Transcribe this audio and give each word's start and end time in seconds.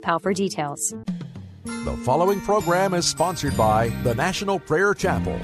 PAL 0.00 0.18
for 0.18 0.32
details. 0.34 0.94
The 1.64 1.96
following 2.04 2.40
program 2.40 2.94
is 2.94 3.06
sponsored 3.06 3.56
by 3.56 3.88
the 4.02 4.14
National 4.14 4.58
Prayer 4.58 4.94
Chapel. 4.94 5.38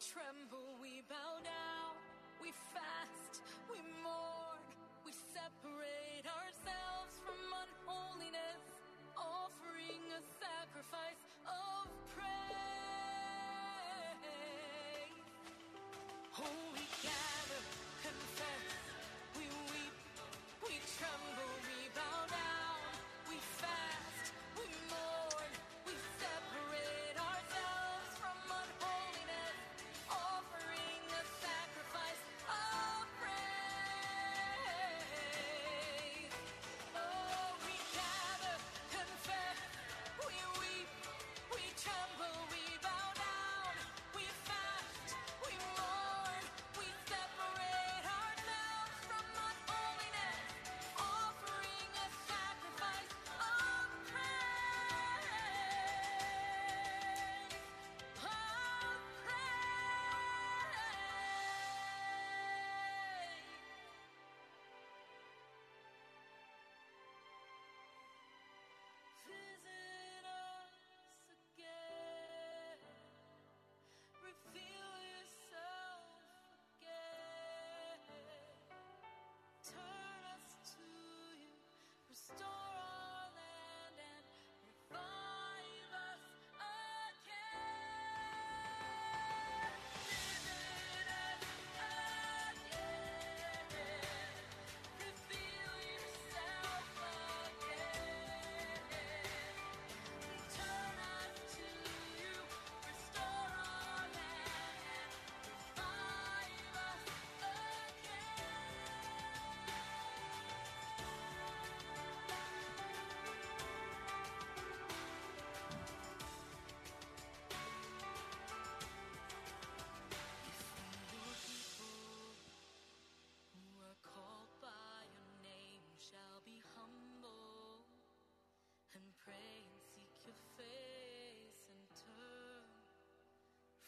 Tremble, 0.00 0.76
we 0.80 1.02
bow 1.08 1.40
down, 1.40 1.96
we 2.42 2.52
fast, 2.72 3.40
we 3.70 3.80
mourn, 4.04 4.60
we 5.04 5.12
separate 5.12 6.24
ourselves 6.28 7.16
from 7.24 7.40
unholiness, 7.40 8.60
offering 9.16 10.04
a 10.12 10.20
sacrifice 10.36 11.20
of 11.48 11.88
praise. 12.12 12.28
Oh, 16.36 16.44
we 16.76 16.84
gather, 17.00 17.62
confess, 18.04 18.68
we 19.40 19.48
weep, 19.72 19.96
we 20.68 20.76
tremble, 21.00 21.35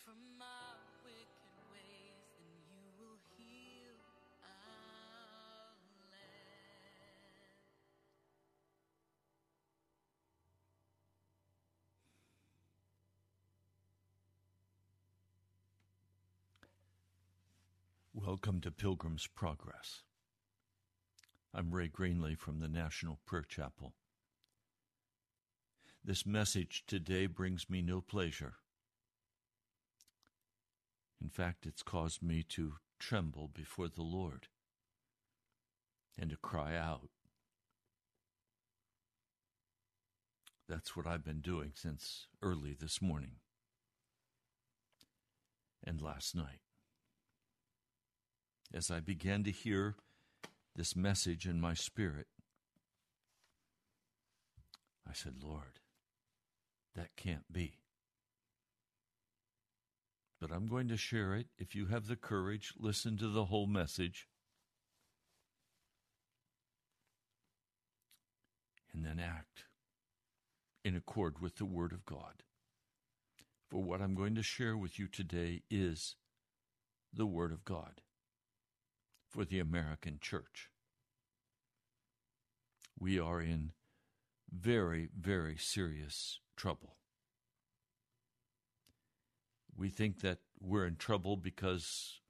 from 0.08 0.40
our 0.40 0.76
wicked 1.05 1.26
ways, 1.70 2.16
then 2.40 2.56
you 2.72 2.88
will 2.99 3.19
heal 3.37 3.93
our 4.43 5.76
land. 6.10 6.64
Welcome 18.14 18.62
to 18.62 18.70
Pilgrim's 18.70 19.26
Progress. 19.26 20.04
I'm 21.52 21.70
Ray 21.70 21.88
Greenley 21.88 22.38
from 22.38 22.61
the 22.61 22.69
National 22.69 23.19
Prayer 23.26 23.44
Chapel. 23.46 23.93
This 26.02 26.25
message 26.25 26.84
today 26.87 27.26
brings 27.26 27.69
me 27.69 27.82
no 27.82 28.00
pleasure. 28.00 28.54
In 31.23 31.29
fact, 31.29 31.67
it's 31.67 31.82
caused 31.82 32.23
me 32.23 32.44
to 32.50 32.75
tremble 32.99 33.49
before 33.53 33.88
the 33.88 34.03
Lord 34.03 34.49
and 36.17 36.31
to 36.31 36.37
cry 36.37 36.76
out. 36.76 37.09
That's 40.69 40.97
what 40.97 41.06
I've 41.06 41.25
been 41.25 41.41
doing 41.41 41.73
since 41.75 42.26
early 42.43 42.76
this 42.79 43.00
morning 43.00 43.37
and 45.82 46.00
last 46.00 46.37
night. 46.37 46.61
As 48.75 48.91
I 48.91 49.00
began 49.00 49.44
to 49.44 49.50
hear 49.50 49.97
this 50.76 50.94
message 50.94 51.47
in 51.47 51.61
my 51.61 51.73
spirit, 51.73 52.26
I 55.09 55.14
said, 55.14 55.37
Lord, 55.43 55.81
that 56.94 57.17
can't 57.17 57.50
be. 57.50 57.77
But 60.40 60.52
I'm 60.52 60.69
going 60.69 60.88
to 60.88 60.96
share 60.96 61.35
it. 61.35 61.49
If 61.58 61.75
you 61.75 61.87
have 61.87 62.06
the 62.06 62.17
courage, 62.17 62.73
listen 62.79 63.17
to 63.19 63.29
the 63.29 63.46
whole 63.46 63.67
message. 63.67 64.29
And 68.93 69.05
then 69.05 69.19
act 69.19 69.64
in 70.85 70.96
accord 70.96 71.40
with 71.40 71.56
the 71.56 71.64
Word 71.64 71.93
of 71.93 72.05
God. 72.05 72.43
For 73.69 73.82
what 73.82 74.00
I'm 74.00 74.14
going 74.14 74.35
to 74.37 74.43
share 74.43 74.76
with 74.76 74.99
you 74.99 75.08
today 75.08 75.62
is 75.70 76.17
the 77.12 77.26
Word 77.26 77.52
of 77.52 77.64
God 77.64 78.00
for 79.29 79.44
the 79.44 79.58
American 79.58 80.19
church. 80.20 80.70
We 82.99 83.19
are 83.19 83.40
in 83.40 83.73
very, 84.50 85.08
very 85.19 85.56
serious 85.56 86.40
trouble. 86.56 86.98
We 89.78 89.90
think 89.90 90.22
that 90.22 90.38
we're 90.60 90.86
in 90.86 90.96
trouble 90.96 91.36
because 91.36 92.20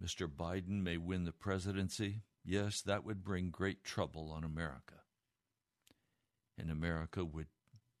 Mr. 0.00 0.28
Biden 0.28 0.82
may 0.82 0.98
win 0.98 1.24
the 1.24 1.32
presidency. 1.32 2.20
Yes, 2.44 2.82
that 2.82 3.02
would 3.02 3.24
bring 3.24 3.48
great 3.48 3.82
trouble 3.82 4.30
on 4.30 4.44
America. 4.44 4.96
And 6.58 6.70
America 6.70 7.24
would 7.24 7.46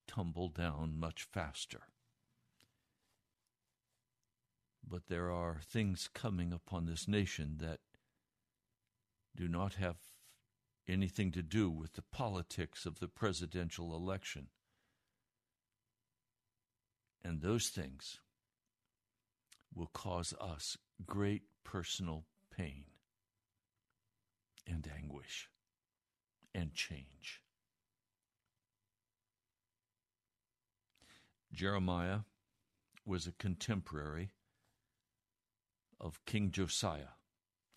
tumble 0.06 0.50
down 0.50 0.98
much 0.98 1.22
faster. 1.22 1.84
But 4.86 5.06
there 5.08 5.30
are 5.30 5.62
things 5.66 6.10
coming 6.12 6.52
upon 6.52 6.84
this 6.84 7.08
nation 7.08 7.56
that 7.60 7.80
do 9.34 9.48
not 9.48 9.74
have 9.74 9.96
anything 10.86 11.32
to 11.32 11.42
do 11.42 11.70
with 11.70 11.94
the 11.94 12.02
politics 12.02 12.84
of 12.84 13.00
the 13.00 13.08
presidential 13.08 13.96
election. 13.96 14.48
And 17.24 17.40
those 17.40 17.68
things 17.68 18.20
will 19.76 19.90
cause 19.92 20.32
us 20.40 20.78
great 21.04 21.42
personal 21.62 22.24
pain 22.50 22.84
and 24.66 24.88
anguish 24.96 25.50
and 26.54 26.72
change. 26.72 27.42
Jeremiah 31.52 32.20
was 33.04 33.26
a 33.26 33.32
contemporary 33.32 34.30
of 36.00 36.24
King 36.24 36.50
Josiah. 36.50 37.14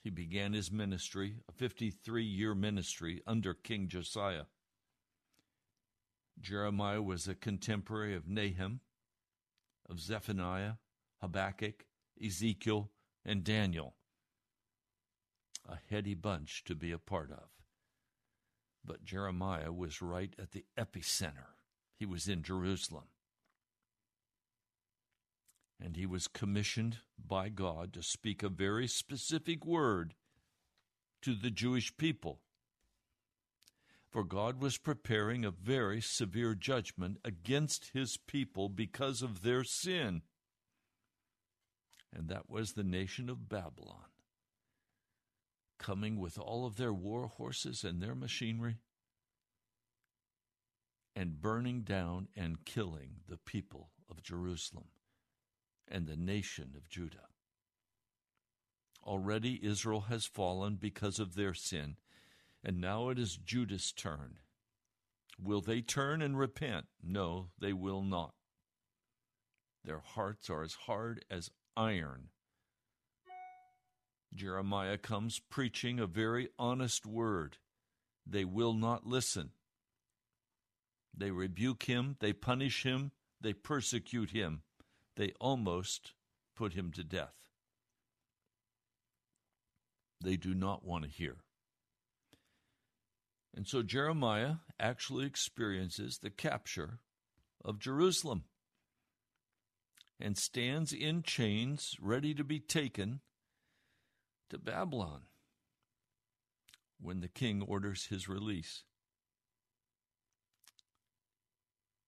He 0.01 0.09
began 0.09 0.53
his 0.53 0.71
ministry, 0.71 1.35
a 1.47 1.51
53 1.51 2.23
year 2.23 2.55
ministry 2.55 3.21
under 3.27 3.53
King 3.53 3.87
Josiah. 3.87 4.45
Jeremiah 6.39 7.01
was 7.01 7.27
a 7.27 7.35
contemporary 7.35 8.15
of 8.15 8.27
Nahum, 8.27 8.79
of 9.89 9.99
Zephaniah, 9.99 10.73
Habakkuk, 11.21 11.85
Ezekiel, 12.23 12.89
and 13.25 13.43
Daniel. 13.43 13.95
A 15.67 15.77
heady 15.89 16.13
bunch 16.13 16.63
to 16.65 16.75
be 16.75 16.91
a 16.91 16.97
part 16.97 17.31
of. 17.31 17.49
But 18.83 19.03
Jeremiah 19.03 19.71
was 19.71 20.01
right 20.01 20.33
at 20.39 20.51
the 20.51 20.65
epicenter. 20.77 21.55
He 21.97 22.05
was 22.05 22.27
in 22.27 22.43
Jerusalem. 22.43 23.05
And 25.81 25.95
he 25.95 26.05
was 26.05 26.27
commissioned 26.27 26.97
by 27.17 27.49
God 27.49 27.93
to 27.93 28.03
speak 28.03 28.41
a 28.41 28.49
very 28.49 28.87
specific 28.87 29.65
word 29.65 30.15
to 31.21 31.35
the 31.35 31.51
Jewish 31.51 31.95
people. 31.97 32.41
For 34.09 34.23
God 34.23 34.61
was 34.61 34.77
preparing 34.77 35.45
a 35.45 35.51
very 35.51 36.01
severe 36.01 36.55
judgment 36.55 37.19
against 37.23 37.91
his 37.93 38.17
people 38.17 38.67
because 38.67 39.21
of 39.21 39.43
their 39.43 39.63
sin. 39.63 40.23
And 42.15 42.27
that 42.29 42.49
was 42.49 42.73
the 42.73 42.83
nation 42.83 43.29
of 43.29 43.49
Babylon, 43.49 44.09
coming 45.77 46.19
with 46.19 46.39
all 46.39 46.65
of 46.65 46.77
their 46.77 46.93
war 46.93 47.27
horses 47.27 47.83
and 47.83 48.01
their 48.01 48.15
machinery 48.15 48.77
and 51.15 51.41
burning 51.41 51.81
down 51.81 52.27
and 52.35 52.65
killing 52.65 53.17
the 53.27 53.37
people 53.37 53.89
of 54.09 54.23
Jerusalem 54.23 54.85
and 55.87 56.07
the 56.07 56.15
nation 56.15 56.73
of 56.75 56.89
Judah. 56.89 57.27
Already 59.03 59.59
Israel 59.63 60.01
has 60.01 60.25
fallen 60.25 60.75
because 60.75 61.19
of 61.19 61.35
their 61.35 61.53
sin, 61.53 61.97
and 62.63 62.79
now 62.79 63.09
it 63.09 63.19
is 63.19 63.37
Judah's 63.37 63.91
turn. 63.91 64.39
Will 65.41 65.61
they 65.61 65.81
turn 65.81 66.21
and 66.21 66.37
repent? 66.37 66.85
No, 67.01 67.49
they 67.59 67.73
will 67.73 68.01
not. 68.01 68.33
Their 69.83 69.99
hearts 69.99 70.49
are 70.49 70.61
as 70.61 70.73
hard 70.73 71.23
as 71.29 71.49
iron. 71.79 72.27
Jeremiah 74.33 74.97
comes 74.97 75.39
preaching 75.49 75.99
a 75.99 76.05
very 76.05 76.49
honest 76.59 77.05
word. 77.05 77.57
They 78.27 78.45
will 78.45 78.73
not 78.73 79.07
listen. 79.07 79.51
They 81.15 81.31
rebuke 81.31 81.83
him, 81.83 82.17
they 82.19 82.33
punish 82.33 82.83
him, 82.83 83.11
they 83.41 83.53
persecute 83.53 84.31
him 84.31 84.61
they 85.19 85.33
almost 85.41 86.13
put 86.55 86.73
him 86.73 86.91
to 86.93 87.03
death. 87.03 87.33
They 90.23 90.37
do 90.37 90.53
not 90.53 90.85
want 90.85 91.03
to 91.03 91.09
hear. 91.09 91.35
And 93.53 93.67
so 93.67 93.83
Jeremiah 93.83 94.55
actually 94.79 95.25
experiences 95.25 96.19
the 96.19 96.29
capture 96.29 96.99
of 97.65 97.79
Jerusalem 97.79 98.45
and 100.19 100.37
stands 100.37 100.91
in 100.91 101.23
chains 101.23 101.95
ready 102.01 102.33
to 102.33 102.43
be 102.43 102.59
taken 102.59 103.21
to 104.49 104.57
Babylon 104.57 105.21
when 106.99 107.21
the 107.21 107.27
king 107.27 107.61
orders 107.61 108.07
his 108.07 108.27
release. 108.27 108.83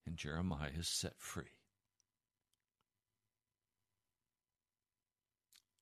And 0.05 0.17
Jeremiah 0.17 0.71
is 0.77 0.87
set 0.87 1.13
free. 1.17 1.57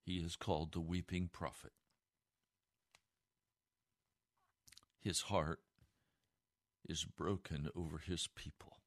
He 0.05 0.17
is 0.17 0.35
called 0.35 0.73
the 0.73 0.79
weeping 0.79 1.29
prophet. 1.31 1.71
His 4.99 5.21
heart 5.21 5.61
is 6.87 7.05
broken 7.05 7.69
over 7.75 7.99
his 7.99 8.27
people. 8.35 8.77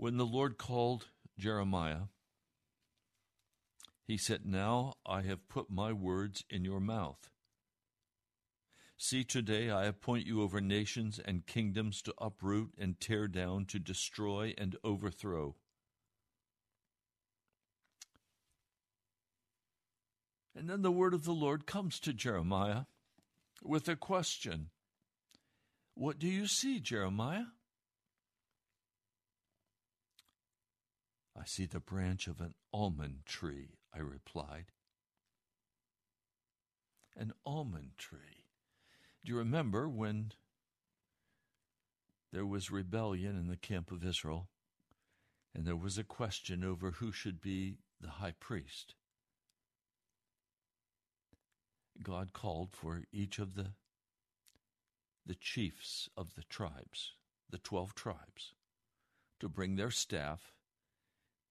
When 0.00 0.16
the 0.16 0.24
Lord 0.24 0.56
called 0.56 1.08
Jeremiah, 1.38 2.04
he 4.02 4.16
said, 4.16 4.46
Now 4.46 4.94
I 5.04 5.20
have 5.20 5.46
put 5.50 5.68
my 5.68 5.92
words 5.92 6.42
in 6.48 6.64
your 6.64 6.80
mouth. 6.80 7.28
See, 8.96 9.24
today 9.24 9.68
I 9.68 9.84
appoint 9.84 10.26
you 10.26 10.40
over 10.40 10.58
nations 10.58 11.20
and 11.22 11.44
kingdoms 11.44 12.00
to 12.00 12.14
uproot 12.16 12.72
and 12.78 12.98
tear 12.98 13.28
down, 13.28 13.66
to 13.66 13.78
destroy 13.78 14.54
and 14.56 14.74
overthrow. 14.82 15.56
And 20.56 20.66
then 20.66 20.80
the 20.80 20.90
word 20.90 21.12
of 21.12 21.24
the 21.24 21.32
Lord 21.32 21.66
comes 21.66 22.00
to 22.00 22.14
Jeremiah 22.14 22.84
with 23.62 23.86
a 23.86 23.96
question 23.96 24.70
What 25.92 26.18
do 26.18 26.26
you 26.26 26.46
see, 26.46 26.80
Jeremiah? 26.80 27.48
I 31.40 31.46
see 31.46 31.64
the 31.64 31.80
branch 31.80 32.26
of 32.26 32.42
an 32.42 32.54
almond 32.70 33.24
tree, 33.24 33.78
I 33.94 34.00
replied. 34.00 34.66
An 37.16 37.32
almond 37.46 37.92
tree. 37.96 38.44
Do 39.24 39.32
you 39.32 39.38
remember 39.38 39.88
when 39.88 40.32
there 42.30 42.44
was 42.44 42.70
rebellion 42.70 43.38
in 43.38 43.46
the 43.46 43.56
camp 43.56 43.90
of 43.90 44.04
Israel 44.04 44.48
and 45.54 45.64
there 45.64 45.76
was 45.76 45.96
a 45.96 46.04
question 46.04 46.62
over 46.62 46.90
who 46.90 47.10
should 47.10 47.40
be 47.40 47.78
the 48.00 48.10
high 48.10 48.34
priest? 48.38 48.94
God 52.02 52.34
called 52.34 52.70
for 52.72 53.04
each 53.12 53.38
of 53.38 53.54
the 53.54 53.72
the 55.24 55.34
chiefs 55.34 56.08
of 56.16 56.34
the 56.34 56.42
tribes, 56.44 57.12
the 57.48 57.58
12 57.58 57.94
tribes, 57.94 58.52
to 59.38 59.48
bring 59.48 59.76
their 59.76 59.90
staff 59.90 60.52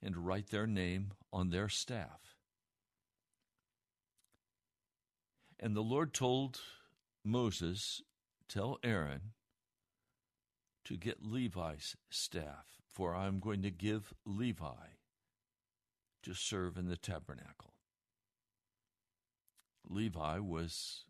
and 0.02 0.26
write 0.26 0.50
their 0.50 0.68
name 0.68 1.12
on 1.32 1.50
their 1.50 1.70
staff. 1.70 2.36
And 5.60 5.76
the 5.76 5.82
Lord 5.82 6.14
told 6.14 6.62
Moses, 7.24 8.02
Tell 8.48 8.80
Aaron 8.84 9.34
to 10.86 10.98
get 10.98 11.24
Levi's 11.24 11.96
staff, 12.10 12.66
for 12.88 13.14
I 13.14 13.28
am 13.28 13.40
going 13.40 13.62
to 13.62 13.70
give 13.70 14.14
Levi 14.26 14.96
to 16.24 16.34
serve 16.34 16.78
in 16.78 16.88
the 16.88 16.98
tabernacle. 16.98 17.74
Levi 19.88 20.40
was 20.40 21.06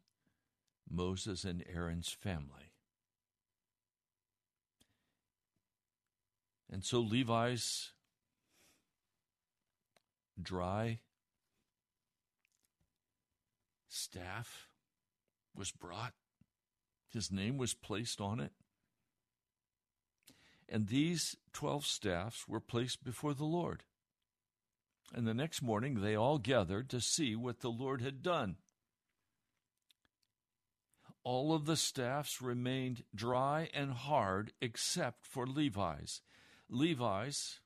Moses 0.90 1.44
and 1.44 1.64
Aaron's 1.72 2.10
family. 2.10 2.74
And 6.72 6.84
so 6.84 7.00
Levi's 7.00 7.92
dry 10.44 11.00
staff 13.88 14.68
was 15.56 15.72
brought, 15.72 16.14
his 17.10 17.32
name 17.32 17.58
was 17.58 17.74
placed 17.74 18.22
on 18.22 18.40
it. 18.40 18.52
And 20.68 20.88
these 20.88 21.36
12 21.54 21.86
staffs 21.86 22.48
were 22.48 22.60
placed 22.60 23.04
before 23.04 23.34
the 23.34 23.46
Lord. 23.46 23.84
And 25.14 25.28
the 25.28 25.34
next 25.34 25.62
morning 25.62 26.02
they 26.02 26.16
all 26.16 26.38
gathered 26.38 26.90
to 26.90 27.02
see 27.02 27.36
what 27.36 27.62
the 27.62 27.72
Lord 27.72 28.02
had 28.02 28.22
done. 28.22 28.58
All 31.24 31.54
of 31.54 31.66
the 31.66 31.76
staffs 31.76 32.42
remained 32.42 33.04
dry 33.14 33.70
and 33.74 33.92
hard 33.92 34.54
except 34.62 35.26
for 35.26 35.46
Levi's. 35.46 36.22
Levi's 36.70 37.60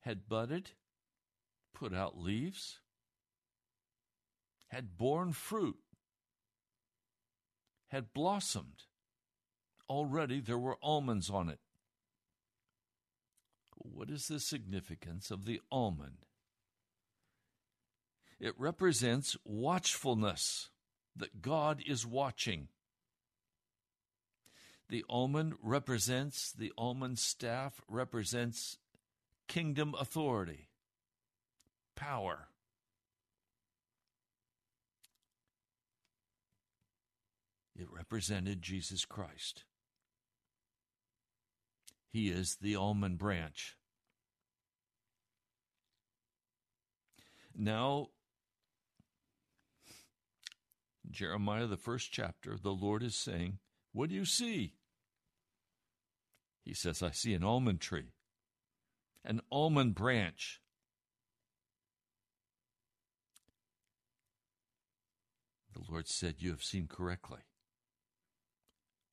had 0.00 0.28
budded, 0.28 0.72
put 1.74 1.92
out 1.92 2.18
leaves, 2.18 2.78
had 4.68 4.96
borne 4.96 5.32
fruit, 5.32 5.76
had 7.88 8.12
blossomed. 8.14 8.84
Already 9.88 10.40
there 10.40 10.58
were 10.58 10.78
almonds 10.82 11.28
on 11.28 11.48
it. 11.48 11.60
What 13.76 14.08
is 14.08 14.28
the 14.28 14.40
significance 14.40 15.30
of 15.30 15.44
the 15.44 15.60
almond? 15.70 16.24
It 18.40 18.54
represents 18.58 19.36
watchfulness, 19.44 20.70
that 21.16 21.42
God 21.42 21.82
is 21.86 22.06
watching. 22.06 22.68
The 24.88 25.04
almond 25.08 25.54
represents, 25.62 26.52
the 26.52 26.72
almond 26.76 27.18
staff 27.18 27.80
represents 27.88 28.78
kingdom 29.48 29.94
authority, 29.98 30.68
power. 31.96 32.48
It 37.76 37.88
represented 37.90 38.62
Jesus 38.62 39.04
Christ. 39.04 39.64
He 42.12 42.28
is 42.28 42.56
the 42.60 42.76
almond 42.76 43.18
branch. 43.18 43.76
Now, 47.56 48.08
Jeremiah, 51.10 51.66
the 51.66 51.76
first 51.76 52.12
chapter, 52.12 52.56
the 52.60 52.70
Lord 52.72 53.02
is 53.02 53.16
saying, 53.16 53.58
What 53.92 54.08
do 54.08 54.14
you 54.14 54.24
see? 54.24 54.74
He 56.64 56.74
says, 56.74 57.02
I 57.02 57.10
see 57.10 57.34
an 57.34 57.44
almond 57.44 57.80
tree, 57.80 58.12
an 59.24 59.40
almond 59.50 59.94
branch. 59.94 60.60
The 65.74 65.90
Lord 65.90 66.06
said, 66.06 66.36
You 66.38 66.50
have 66.50 66.62
seen 66.62 66.86
correctly, 66.86 67.40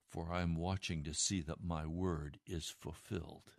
for 0.08 0.32
I 0.32 0.42
am 0.42 0.56
watching 0.56 1.04
to 1.04 1.14
see 1.14 1.42
that 1.42 1.64
my 1.64 1.86
word 1.86 2.38
is 2.46 2.74
fulfilled. 2.80 3.52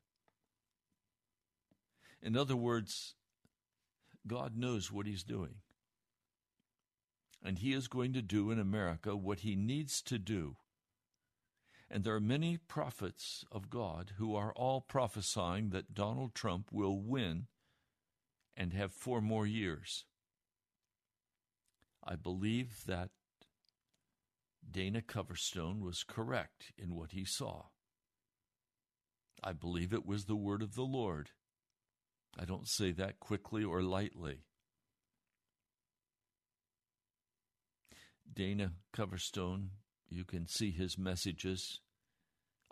In 2.23 2.37
other 2.37 2.54
words, 2.54 3.14
God 4.26 4.56
knows 4.56 4.92
what 4.92 5.06
He's 5.06 5.25
doing. 5.25 5.56
And 7.44 7.59
He 7.59 7.73
is 7.73 7.88
going 7.88 8.12
to 8.12 8.23
do 8.23 8.52
in 8.52 8.61
America 8.61 9.16
what 9.16 9.40
He 9.40 9.56
needs 9.56 10.00
to 10.02 10.18
do. 10.18 10.56
And 11.90 12.04
there 12.04 12.14
are 12.14 12.21
many 12.21 12.56
prophets 12.56 13.44
of 13.50 13.68
God 13.68 14.12
who 14.16 14.37
are 14.37 14.52
all 14.54 14.80
prophesying 14.80 15.71
that 15.71 15.92
Donald 15.92 16.35
Trump 16.35 16.68
will 16.71 16.99
win 17.00 17.49
and 18.56 18.73
have 18.73 18.92
four 18.92 19.21
more 19.21 19.47
years. 19.47 20.04
I 22.04 22.16
believe 22.16 22.85
that 22.87 23.11
Dana 24.68 25.02
Coverstone 25.02 25.80
was 25.80 26.04
correct 26.04 26.73
in 26.76 26.94
what 26.94 27.12
he 27.12 27.25
saw. 27.25 27.64
I 29.42 29.52
believe 29.52 29.92
it 29.92 30.06
was 30.06 30.25
the 30.25 30.37
word 30.37 30.62
of 30.62 30.75
the 30.75 30.82
Lord. 30.82 31.30
I 32.38 32.44
don't 32.44 32.68
say 32.68 32.92
that 32.92 33.21
quickly 33.21 33.62
or 33.64 33.82
lightly. 33.82 34.44
Dana 38.32 38.73
Coverstone, 38.97 39.68
you 40.09 40.25
can 40.25 40.47
see 40.47 40.71
his 40.71 40.97
messages. 40.97 41.80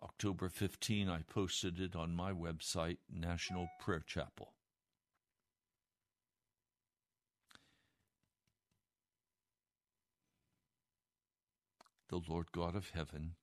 October 0.03 0.49
15, 0.49 1.09
I 1.11 1.21
posted 1.23 1.79
it 1.79 1.95
on 1.95 2.17
my 2.17 2.33
website, 2.33 2.99
National 3.13 3.69
Prayer 3.79 4.03
Chapel. 4.07 4.55
The 12.11 12.21
Lord 12.29 12.51
God 12.51 12.75
of 12.75 12.91
heaven 12.91 13.35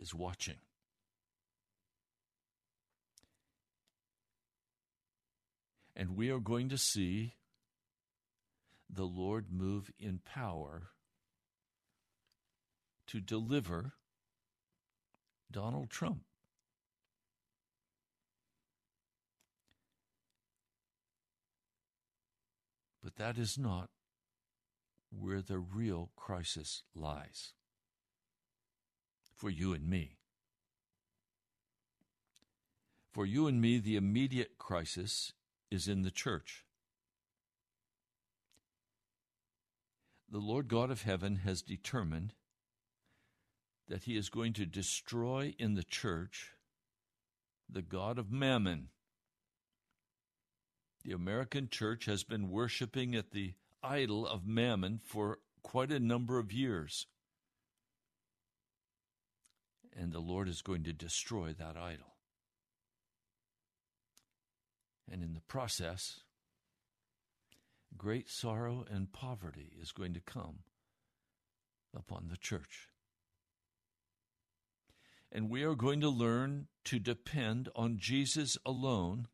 is 0.00 0.14
watching. 0.14 0.56
And 5.94 6.16
we 6.16 6.30
are 6.30 6.40
going 6.40 6.70
to 6.70 6.78
see 6.78 7.34
the 8.88 9.04
Lord 9.04 9.52
move 9.52 9.90
in 9.98 10.20
power 10.24 10.84
to 13.08 13.20
deliver 13.20 13.92
Donald 15.52 15.90
Trump. 15.90 16.22
But 23.02 23.16
that 23.16 23.36
is 23.36 23.58
not 23.58 23.90
where 25.18 25.42
the 25.42 25.58
real 25.58 26.10
crisis 26.16 26.82
lies 26.94 27.52
for 29.34 29.50
you 29.50 29.72
and 29.72 29.88
me. 29.88 30.16
For 33.12 33.26
you 33.26 33.46
and 33.46 33.60
me, 33.60 33.78
the 33.78 33.96
immediate 33.96 34.58
crisis 34.58 35.32
is 35.70 35.86
in 35.86 36.02
the 36.02 36.10
church. 36.10 36.64
The 40.30 40.38
Lord 40.38 40.66
God 40.66 40.90
of 40.90 41.02
heaven 41.02 41.36
has 41.36 41.62
determined 41.62 42.34
that 43.88 44.04
he 44.04 44.16
is 44.16 44.28
going 44.28 44.52
to 44.54 44.66
destroy 44.66 45.54
in 45.58 45.74
the 45.74 45.84
church 45.84 46.52
the 47.68 47.82
God 47.82 48.18
of 48.18 48.32
mammon. 48.32 48.88
The 51.04 51.12
American 51.12 51.68
church 51.68 52.06
has 52.06 52.24
been 52.24 52.48
worshiping 52.48 53.14
at 53.14 53.30
the 53.30 53.54
idol 53.84 54.26
of 54.26 54.46
mammon 54.46 55.00
for 55.04 55.38
quite 55.62 55.92
a 55.92 56.00
number 56.00 56.38
of 56.38 56.52
years. 56.52 57.06
And 59.96 60.12
the 60.12 60.20
Lord 60.20 60.48
is 60.48 60.62
going 60.62 60.82
to 60.84 60.92
destroy 60.92 61.52
that 61.52 61.76
idol. 61.76 62.16
And 65.10 65.22
in 65.22 65.34
the 65.34 65.40
process, 65.40 66.20
great 67.96 68.28
sorrow 68.28 68.84
and 68.90 69.12
poverty 69.12 69.72
is 69.80 69.92
going 69.92 70.14
to 70.14 70.20
come 70.20 70.60
upon 71.96 72.28
the 72.28 72.36
church. 72.36 72.88
And 75.30 75.50
we 75.50 75.62
are 75.62 75.74
going 75.74 76.00
to 76.00 76.08
learn 76.08 76.68
to 76.84 76.98
depend 76.98 77.68
on 77.74 77.98
Jesus 77.98 78.56
alone 78.64 79.28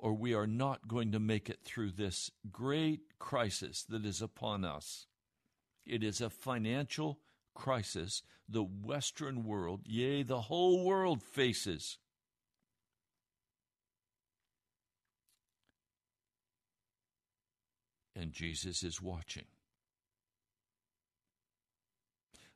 or 0.00 0.14
we 0.14 0.32
are 0.34 0.46
not 0.46 0.88
going 0.88 1.12
to 1.12 1.20
make 1.20 1.50
it 1.50 1.60
through 1.62 1.92
this 1.92 2.30
great 2.50 3.00
crisis 3.18 3.84
that 3.84 4.06
is 4.06 4.22
upon 4.22 4.64
us. 4.64 5.06
It 5.86 6.02
is 6.02 6.20
a 6.20 6.30
financial 6.30 7.18
crisis 7.54 8.22
the 8.48 8.62
Western 8.62 9.44
world, 9.44 9.82
yea, 9.84 10.22
the 10.22 10.40
whole 10.40 10.84
world 10.84 11.22
faces. 11.22 11.98
And 18.16 18.32
Jesus 18.32 18.82
is 18.82 19.00
watching. 19.00 19.44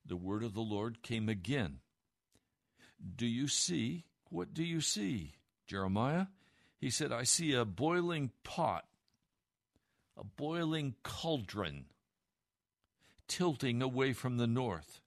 The 0.04 0.16
word 0.16 0.42
of 0.42 0.54
the 0.54 0.60
Lord 0.60 1.02
came 1.02 1.28
again. 1.28 1.78
Do 3.16 3.26
you 3.26 3.48
see? 3.48 4.04
What 4.30 4.52
do 4.52 4.64
you 4.64 4.80
see, 4.80 5.34
Jeremiah? 5.66 6.26
He 6.84 6.90
said, 6.90 7.12
I 7.12 7.22
see 7.22 7.54
a 7.54 7.64
boiling 7.64 8.30
pot, 8.42 8.84
a 10.18 10.22
boiling 10.22 10.96
cauldron, 11.02 11.86
tilting 13.26 13.80
away 13.80 14.12
from 14.12 14.36
the 14.36 14.46
north. 14.46 15.00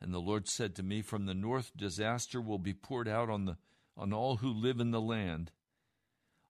And 0.00 0.14
the 0.14 0.20
Lord 0.20 0.46
said 0.46 0.76
to 0.76 0.84
me, 0.84 1.02
From 1.02 1.26
the 1.26 1.34
north 1.34 1.72
disaster 1.76 2.40
will 2.40 2.60
be 2.60 2.72
poured 2.72 3.08
out 3.08 3.28
on, 3.28 3.46
the, 3.46 3.56
on 3.96 4.12
all 4.12 4.36
who 4.36 4.52
live 4.52 4.78
in 4.78 4.92
the 4.92 5.00
land. 5.00 5.50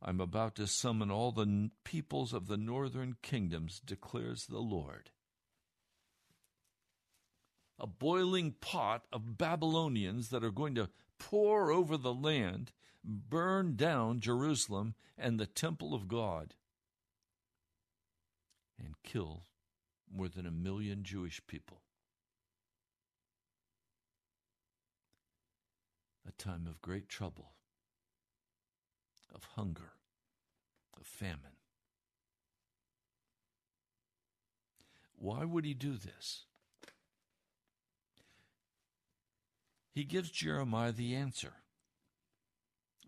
I'm 0.02 0.20
about 0.20 0.56
to 0.56 0.66
summon 0.66 1.10
all 1.10 1.32
the 1.32 1.70
peoples 1.84 2.34
of 2.34 2.48
the 2.48 2.58
northern 2.58 3.16
kingdoms, 3.22 3.80
declares 3.80 4.44
the 4.44 4.60
Lord. 4.60 5.08
A 7.78 7.86
boiling 7.86 8.56
pot 8.60 9.06
of 9.10 9.38
Babylonians 9.38 10.28
that 10.28 10.44
are 10.44 10.50
going 10.50 10.74
to 10.74 10.90
pour 11.18 11.72
over 11.72 11.96
the 11.96 12.12
land, 12.12 12.70
burn 13.04 13.76
down 13.76 14.20
Jerusalem 14.20 14.94
and 15.18 15.38
the 15.38 15.46
temple 15.46 15.94
of 15.94 16.08
God, 16.08 16.54
and 18.78 18.94
kill 19.02 19.42
more 20.12 20.28
than 20.28 20.46
a 20.46 20.50
million 20.50 21.02
Jewish 21.04 21.40
people. 21.46 21.82
A 26.26 26.32
time 26.32 26.66
of 26.66 26.80
great 26.80 27.08
trouble, 27.08 27.52
of 29.34 29.44
hunger, 29.56 29.92
of 30.98 31.06
famine. 31.06 31.58
Why 35.16 35.44
would 35.44 35.64
he 35.64 35.74
do 35.74 35.96
this? 35.96 36.46
He 39.92 40.04
gives 40.04 40.30
Jeremiah 40.30 40.92
the 40.92 41.14
answer, 41.14 41.52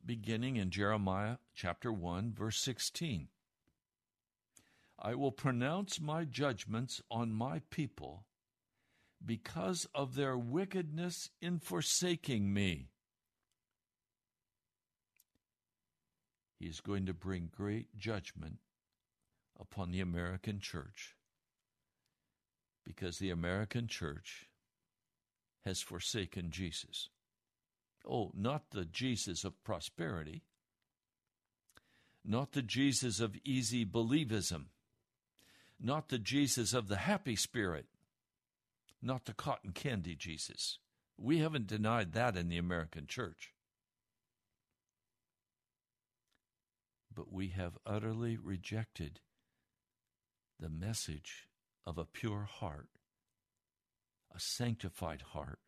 beginning 0.07 0.57
in 0.57 0.71
Jeremiah 0.71 1.37
chapter 1.55 1.93
1, 1.93 2.33
verse 2.33 2.59
16. 2.59 3.29
I 4.99 5.15
will 5.15 5.33
pronounce 5.33 6.01
my 6.01 6.25
judgments 6.25 7.03
on 7.11 7.33
my 7.33 7.61
people 7.71 8.25
because 9.25 9.87
of 9.95 10.15
their 10.15 10.39
wickedness 10.39 11.31
in 11.41 11.59
forsaking 11.59 12.53
me. 12.55 12.91
He 16.59 16.67
is 16.67 16.81
going 16.81 17.07
to 17.07 17.15
bring 17.15 17.51
great 17.55 17.97
judgment 17.97 18.59
upon 19.59 19.91
the 19.91 20.01
American 20.01 20.61
church 20.61 21.17
because 22.85 23.19
the 23.19 23.31
American 23.31 23.89
church 23.89 24.47
has 25.65 25.83
forsaken 25.83 26.51
Jesus. 26.51 27.11
Oh, 28.09 28.31
not 28.35 28.71
the 28.71 28.85
Jesus 28.85 29.45
of 29.45 29.63
prosperity, 29.65 30.43
not 32.25 32.53
the 32.53 32.63
Jesus 32.63 33.21
of 33.21 33.37
easy 33.45 33.85
believism, 33.85 34.67
not 35.81 36.09
the 36.09 36.19
Jesus 36.19 36.73
of 36.73 36.89
the 36.89 36.97
happy 36.97 37.37
spirit, 37.37 37.87
not 39.03 39.25
the 39.25 39.33
cotton 39.33 39.73
candy 39.73 40.15
Jesus. 40.15 40.79
We 41.19 41.39
haven't 41.39 41.67
denied 41.67 42.13
that 42.13 42.37
in 42.37 42.49
the 42.49 42.59
American 42.59 43.07
church. 43.07 43.53
But 47.15 47.33
we 47.33 47.49
have 47.49 47.79
utterly 47.87 48.37
rejected 48.37 49.21
the 50.61 50.69
message 50.69 51.49
of 51.87 51.99
a 51.99 52.05
pure 52.05 52.49
heart, 52.51 52.89
a 54.35 54.39
sanctified 54.39 55.23
heart, 55.33 55.61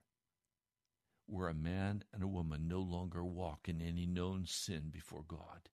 where 1.29 1.49
a 1.49 1.55
man 1.55 2.03
and 2.13 2.23
a 2.23 2.29
woman 2.29 2.67
no 2.67 2.81
longer 2.81 3.25
walk 3.25 3.69
in 3.69 3.83
any 3.83 4.07
known 4.07 4.45
sin 4.47 4.91
before 4.91 5.25
God, 5.27 5.69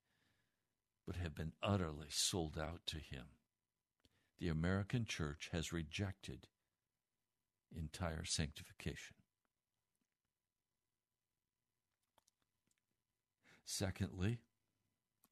but 1.08 1.16
have 1.16 1.34
been 1.34 1.54
utterly 1.64 2.08
sold 2.10 2.58
out 2.58 2.82
to 2.88 2.98
Him. 2.98 3.26
The 4.40 4.50
American 4.50 5.06
church 5.06 5.50
has 5.54 5.72
rejected 5.72 6.48
entire 7.76 8.26
sanctification. 8.26 9.16
Secondly, 13.64 14.40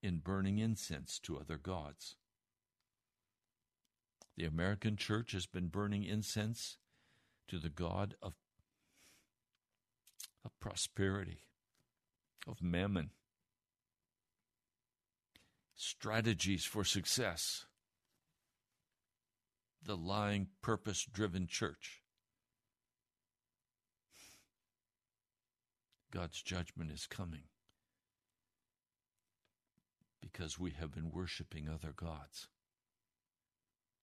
in 0.02 0.18
burning 0.18 0.58
incense 0.58 1.20
to 1.20 1.38
other 1.38 1.58
gods. 1.58 2.16
The 4.36 4.46
American 4.46 4.98
church 4.98 5.32
has 5.34 5.46
been 5.46 5.68
burning 5.68 6.04
incense 6.04 6.78
to 7.48 7.60
the 7.60 7.70
God 7.70 8.16
of, 8.22 8.34
of 10.46 10.60
prosperity, 10.60 11.44
of 12.48 12.62
mammon, 12.62 13.12
strategies 15.76 16.66
for 16.66 16.84
success, 16.84 17.66
the 19.86 19.98
lying, 19.98 20.48
purpose 20.62 21.06
driven 21.12 21.48
church. 21.48 22.02
God's 26.12 26.42
judgment 26.42 26.92
is 26.92 27.08
coming 27.08 27.44
because 30.22 30.58
we 30.58 30.72
have 30.72 30.94
been 30.94 31.12
worshiping 31.12 31.68
other 31.68 31.94
gods. 31.94 32.48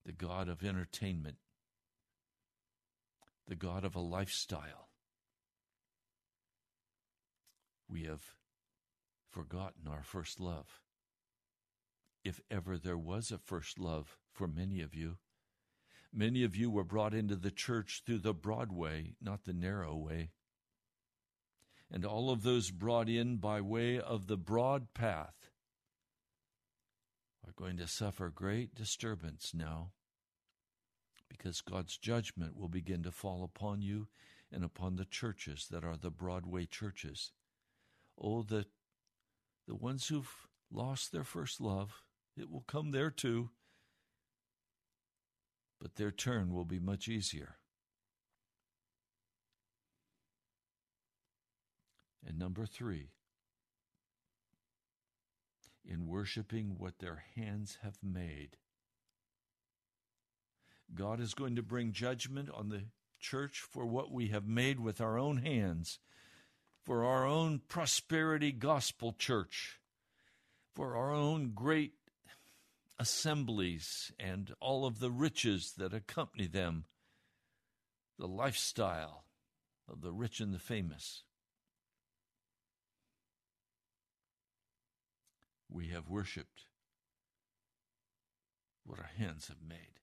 The 0.04 0.12
God 0.12 0.48
of 0.48 0.64
entertainment, 0.64 1.36
the 3.46 3.54
God 3.54 3.84
of 3.84 3.94
a 3.94 4.00
lifestyle. 4.00 4.89
We 7.90 8.04
have 8.04 8.22
forgotten 9.28 9.88
our 9.88 10.04
first 10.04 10.38
love. 10.38 10.80
If 12.22 12.40
ever 12.50 12.78
there 12.78 12.98
was 12.98 13.32
a 13.32 13.38
first 13.38 13.78
love 13.78 14.16
for 14.32 14.46
many 14.46 14.80
of 14.80 14.94
you, 14.94 15.16
many 16.12 16.44
of 16.44 16.54
you 16.54 16.70
were 16.70 16.84
brought 16.84 17.14
into 17.14 17.34
the 17.34 17.50
church 17.50 18.02
through 18.06 18.18
the 18.18 18.34
broad 18.34 18.70
way, 18.70 19.14
not 19.20 19.44
the 19.44 19.52
narrow 19.52 19.96
way. 19.96 20.30
And 21.90 22.04
all 22.04 22.30
of 22.30 22.42
those 22.42 22.70
brought 22.70 23.08
in 23.08 23.38
by 23.38 23.60
way 23.60 23.98
of 23.98 24.28
the 24.28 24.36
broad 24.36 24.94
path 24.94 25.50
are 27.44 27.52
going 27.56 27.76
to 27.78 27.88
suffer 27.88 28.30
great 28.30 28.74
disturbance 28.74 29.52
now 29.52 29.90
because 31.28 31.60
God's 31.60 31.96
judgment 31.96 32.56
will 32.56 32.68
begin 32.68 33.02
to 33.02 33.10
fall 33.10 33.42
upon 33.42 33.82
you 33.82 34.06
and 34.52 34.62
upon 34.62 34.94
the 34.94 35.04
churches 35.04 35.66
that 35.70 35.84
are 35.84 35.96
the 35.96 36.10
Broadway 36.10 36.66
churches. 36.66 37.32
Oh, 38.20 38.42
the, 38.42 38.66
the 39.66 39.74
ones 39.74 40.08
who've 40.08 40.30
lost 40.70 41.12
their 41.12 41.24
first 41.24 41.60
love, 41.60 42.02
it 42.36 42.50
will 42.50 42.64
come 42.66 42.90
there 42.90 43.10
too. 43.10 43.50
But 45.80 45.94
their 45.94 46.10
turn 46.10 46.52
will 46.52 46.66
be 46.66 46.78
much 46.78 47.08
easier. 47.08 47.56
And 52.26 52.38
number 52.38 52.66
three, 52.66 53.08
in 55.84 56.06
worshiping 56.06 56.76
what 56.78 56.98
their 56.98 57.24
hands 57.34 57.78
have 57.82 57.98
made. 58.02 58.56
God 60.94 61.20
is 61.20 61.34
going 61.34 61.56
to 61.56 61.62
bring 61.62 61.92
judgment 61.92 62.50
on 62.52 62.68
the 62.68 62.84
church 63.18 63.60
for 63.60 63.86
what 63.86 64.12
we 64.12 64.28
have 64.28 64.46
made 64.46 64.80
with 64.80 65.00
our 65.00 65.18
own 65.18 65.38
hands, 65.38 65.98
for 66.84 67.04
our 67.04 67.26
own 67.26 67.60
prosperity 67.68 68.52
gospel 68.52 69.12
church, 69.12 69.80
for 70.74 70.96
our 70.96 71.12
own 71.12 71.52
great 71.54 71.94
assemblies 72.98 74.12
and 74.18 74.54
all 74.60 74.84
of 74.84 75.00
the 75.00 75.10
riches 75.10 75.74
that 75.78 75.94
accompany 75.94 76.46
them, 76.46 76.84
the 78.18 78.28
lifestyle 78.28 79.24
of 79.90 80.00
the 80.00 80.12
rich 80.12 80.40
and 80.40 80.52
the 80.52 80.58
famous. 80.58 81.22
we 85.72 85.88
have 85.88 86.08
worshiped 86.08 86.66
what 88.84 88.98
our 88.98 89.10
hands 89.16 89.48
have 89.48 89.62
made. 89.66 90.00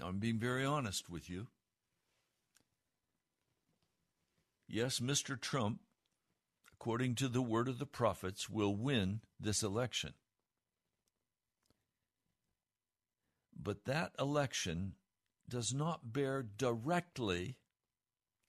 I'm 0.00 0.18
being 0.18 0.38
very 0.38 0.64
honest 0.64 1.08
with 1.08 1.30
you. 1.30 1.48
Yes, 4.66 4.98
Mr. 4.98 5.40
Trump, 5.40 5.80
according 6.72 7.14
to 7.16 7.28
the 7.28 7.42
word 7.42 7.68
of 7.68 7.78
the 7.78 7.86
prophets, 7.86 8.48
will 8.48 8.74
win 8.74 9.20
this 9.38 9.62
election. 9.62 10.14
But 13.56 13.84
that 13.84 14.12
election 14.18 14.94
does 15.48 15.72
not 15.72 16.12
bear 16.12 16.42
directly, 16.42 17.56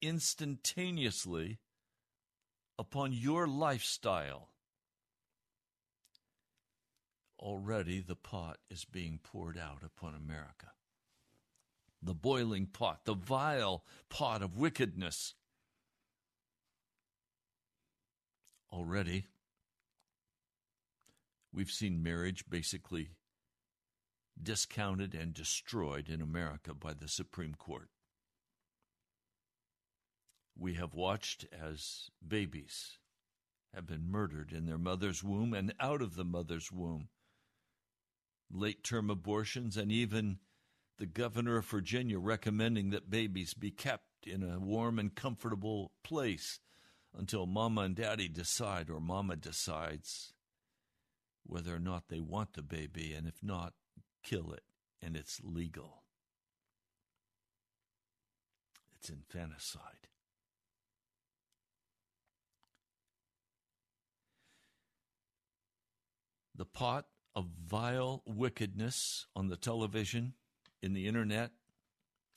instantaneously 0.02 1.60
upon 2.78 3.14
your 3.14 3.48
lifestyle. 3.48 4.50
Already 7.40 8.00
the 8.00 8.16
pot 8.16 8.58
is 8.70 8.86
being 8.86 9.20
poured 9.22 9.58
out 9.58 9.84
upon 9.84 10.16
America. 10.16 10.72
The 12.02 12.14
boiling 12.14 12.68
pot, 12.68 13.06
the 13.06 13.14
vile 13.14 13.84
pot 14.10 14.42
of 14.42 14.58
wickedness. 14.58 15.34
Already, 18.76 19.28
we've 21.54 21.72
seen 21.72 22.04
marriage 22.04 22.44
basically 22.50 23.12
discounted 24.42 25.16
and 25.16 25.34
destroyed 25.34 26.10
in 26.10 26.22
America 26.22 26.74
by 26.74 26.94
the 26.94 27.08
Supreme 27.08 27.56
Court. 27.56 27.88
We 30.58 30.74
have 30.74 30.94
watched 30.94 31.46
as 31.54 32.10
babies 32.26 32.98
have 33.74 33.86
been 33.86 34.12
murdered 34.12 34.52
in 34.52 34.66
their 34.66 34.78
mother's 34.78 35.24
womb 35.24 35.54
and 35.54 35.74
out 35.80 36.02
of 36.02 36.16
the 36.16 36.26
mother's 36.26 36.70
womb. 36.70 37.08
Late 38.52 38.84
term 38.84 39.10
abortions, 39.10 39.78
and 39.78 39.90
even 39.90 40.40
the 40.98 41.06
governor 41.06 41.56
of 41.56 41.66
Virginia 41.66 42.20
recommending 42.20 42.90
that 42.90 43.10
babies 43.10 43.54
be 43.54 43.72
kept 43.72 44.28
in 44.28 44.44
a 44.44 44.60
warm 44.60 45.00
and 45.00 45.16
comfortable 45.16 45.94
place 46.04 46.60
until 47.18 47.46
mama 47.46 47.82
and 47.82 47.96
daddy 47.96 48.28
decide, 48.28 48.90
or 48.90 49.00
mama 49.00 49.36
decides, 49.36 50.34
whether 51.46 51.76
or 51.76 51.80
not 51.80 52.10
they 52.10 52.20
want 52.20 52.54
the 52.54 52.62
baby, 52.62 53.14
and 53.14 53.28
if 53.28 53.42
not, 53.42 53.74
kill 54.24 54.52
it, 54.52 54.64
and 55.02 55.16
it's 55.16 55.40
legal. 55.44 56.04
It's 58.96 59.10
infanticide. 59.10 60.08
The 66.58 66.66
pot 66.66 67.06
of 67.36 67.48
vile 67.68 68.24
wickedness 68.26 69.28
on 69.36 69.50
the 69.50 69.58
television, 69.58 70.34
in 70.82 70.94
the 70.94 71.08
internet, 71.08 71.52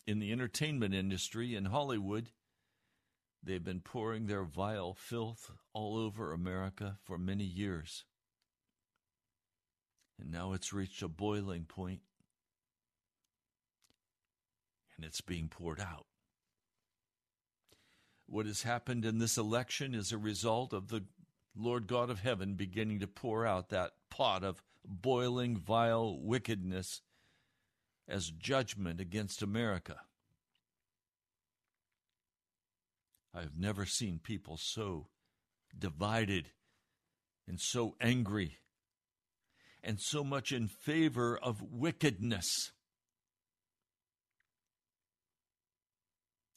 in 0.06 0.18
the 0.18 0.32
entertainment 0.32 0.94
industry, 0.94 1.54
in 1.54 1.66
Hollywood, 1.66 2.30
they've 3.48 3.64
been 3.64 3.80
pouring 3.80 4.26
their 4.26 4.44
vile 4.44 4.92
filth 4.92 5.50
all 5.72 5.96
over 5.96 6.32
America 6.32 6.98
for 7.02 7.16
many 7.16 7.44
years. 7.44 8.04
And 10.20 10.30
now 10.30 10.52
it's 10.52 10.72
reached 10.72 11.02
a 11.02 11.08
boiling 11.08 11.64
point 11.64 12.00
and 14.96 15.06
it's 15.06 15.22
being 15.22 15.48
poured 15.48 15.80
out. 15.80 16.06
What 18.26 18.44
has 18.44 18.62
happened 18.62 19.06
in 19.06 19.18
this 19.18 19.38
election 19.38 19.94
is 19.94 20.12
a 20.12 20.18
result 20.18 20.74
of 20.74 20.88
the 20.88 21.04
Lord 21.56 21.86
God 21.86 22.10
of 22.10 22.20
heaven 22.20 22.54
beginning 22.54 23.00
to 23.00 23.06
pour 23.06 23.46
out 23.46 23.70
that 23.70 23.92
pot 24.10 24.44
of 24.44 24.62
boiling, 24.84 25.56
vile 25.56 26.20
wickedness 26.20 27.00
as 28.06 28.28
judgment 28.30 29.00
against 29.00 29.40
America. 29.40 30.00
I 33.34 33.40
have 33.40 33.56
never 33.56 33.86
seen 33.86 34.20
people 34.22 34.58
so 34.60 35.08
divided 35.76 36.50
and 37.46 37.60
so 37.60 37.94
angry 38.00 38.58
and 39.82 40.00
so 40.00 40.24
much 40.24 40.52
in 40.52 40.68
favor 40.68 41.38
of 41.38 41.62
wickedness. 41.62 42.72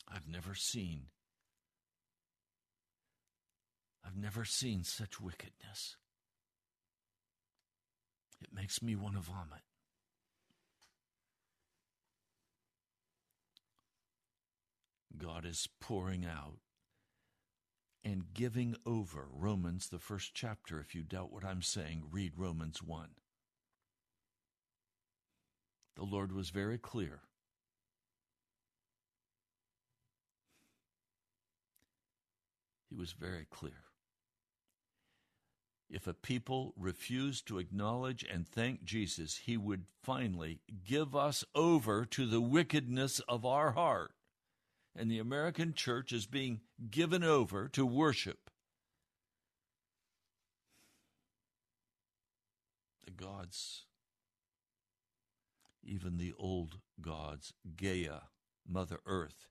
I've 0.08 0.28
never 0.28 0.56
seen 0.56 1.08
I've 4.04 4.18
never 4.18 4.44
seen 4.44 4.84
such 4.84 5.22
wickedness. 5.22 5.96
It 8.42 8.50
makes 8.54 8.82
me 8.82 8.96
want 8.96 9.16
to 9.16 9.22
vomit. 9.22 9.62
God 15.22 15.46
is 15.46 15.68
pouring 15.80 16.26
out 16.26 16.58
and 18.04 18.34
giving 18.34 18.76
over. 18.86 19.28
Romans, 19.32 19.90
the 19.90 20.00
first 20.00 20.34
chapter. 20.34 20.80
If 20.80 20.96
you 20.96 21.04
doubt 21.04 21.32
what 21.32 21.46
I'm 21.46 21.62
saying, 21.62 22.06
read 22.12 22.34
Romans 22.36 22.82
1. 22.82 23.10
The 25.96 26.04
Lord 26.04 26.32
was 26.32 26.50
very 26.50 26.80
clear. 26.80 27.22
He 32.90 32.96
was 32.96 33.12
very 33.12 33.46
clear. 33.52 33.84
If 35.90 36.08
a 36.08 36.14
people 36.14 36.74
refused 36.78 37.48
to 37.48 37.60
acknowledge 37.60 38.26
and 38.30 38.48
thank 38.48 38.84
Jesus, 38.84 39.42
he 39.46 39.58
would 39.58 39.86
finally 40.02 40.62
give 40.84 41.16
us 41.16 41.44
over 41.54 42.06
to 42.06 42.26
the 42.26 42.42
wickedness 42.42 43.20
of 43.28 43.46
our 43.46 43.74
heart 43.74 44.14
and 44.96 45.10
the 45.10 45.20
American 45.20 45.74
church 45.74 46.12
is 46.12 46.26
being 46.26 46.62
given 46.90 47.24
over 47.24 47.68
to 47.70 47.86
worship 47.86 48.50
the 53.06 53.12
gods, 53.12 53.86
even 55.84 56.18
the 56.18 56.34
old 56.38 56.80
gods, 57.00 57.54
Gaia, 57.76 58.22
Mother 58.68 59.00
Earth. 59.06 59.48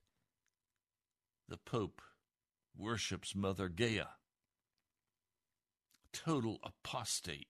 The 1.49 1.57
Pope 1.57 2.01
worships 2.77 3.35
Mother 3.35 3.67
Gaia. 3.67 4.07
Total 6.13 6.59
apostate, 6.63 7.47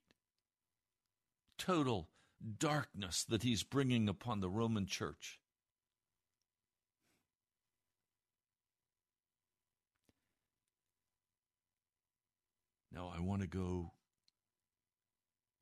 total 1.58 2.10
darkness 2.58 3.24
that 3.24 3.44
he's 3.44 3.64
bringing 3.64 4.08
upon 4.08 4.40
the 4.40 4.50
Roman 4.50 4.86
church. 4.86 5.41
Now 12.92 13.12
I 13.16 13.20
want 13.22 13.42
to 13.42 13.48
go 13.48 13.92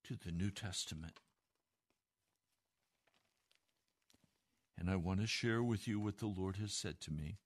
to 0.06 0.15
the 0.15 0.32
New 0.32 0.50
Testament. 0.50 1.20
And 4.78 4.89
I 4.89 4.96
want 4.96 5.20
to 5.20 5.28
share 5.28 5.62
with 5.62 5.88
you 5.88 6.00
what 6.00 6.18
the 6.18 6.28
Lord 6.28 6.56
has 6.56 6.74
said 6.74 7.00
to 7.02 7.12
me. 7.12 7.38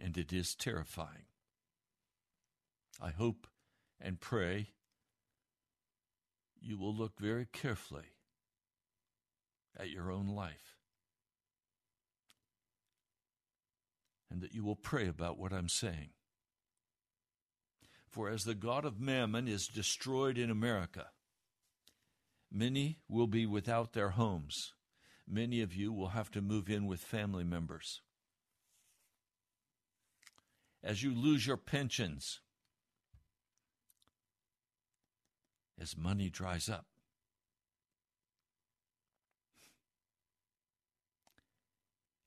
And 0.00 0.16
it 0.16 0.32
is 0.32 0.54
terrifying. 0.54 1.26
I 3.00 3.10
hope 3.10 3.46
and 4.00 4.20
pray 4.20 4.68
you 6.60 6.78
will 6.78 6.94
look 6.94 7.18
very 7.18 7.46
carefully 7.52 8.14
at 9.78 9.90
your 9.90 10.10
own 10.10 10.28
life 10.28 10.78
and 14.30 14.40
that 14.40 14.54
you 14.54 14.64
will 14.64 14.76
pray 14.76 15.06
about 15.06 15.38
what 15.38 15.52
I'm 15.52 15.68
saying. 15.68 16.10
For 18.14 18.30
as 18.30 18.44
the 18.44 18.54
God 18.54 18.84
of 18.84 19.00
mammon 19.00 19.48
is 19.48 19.66
destroyed 19.66 20.38
in 20.38 20.48
America, 20.48 21.08
many 22.48 23.00
will 23.08 23.26
be 23.26 23.44
without 23.44 23.92
their 23.92 24.10
homes. 24.10 24.72
Many 25.26 25.60
of 25.62 25.74
you 25.74 25.92
will 25.92 26.10
have 26.10 26.30
to 26.30 26.40
move 26.40 26.70
in 26.70 26.86
with 26.86 27.00
family 27.00 27.42
members. 27.42 28.02
As 30.80 31.02
you 31.02 31.12
lose 31.12 31.44
your 31.44 31.56
pensions, 31.56 32.38
as 35.76 35.96
money 35.96 36.30
dries 36.30 36.68
up, 36.68 36.86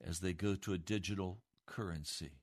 as 0.05 0.19
they 0.19 0.33
go 0.33 0.55
to 0.55 0.73
a 0.73 0.77
digital 0.77 1.43
currency 1.65 2.41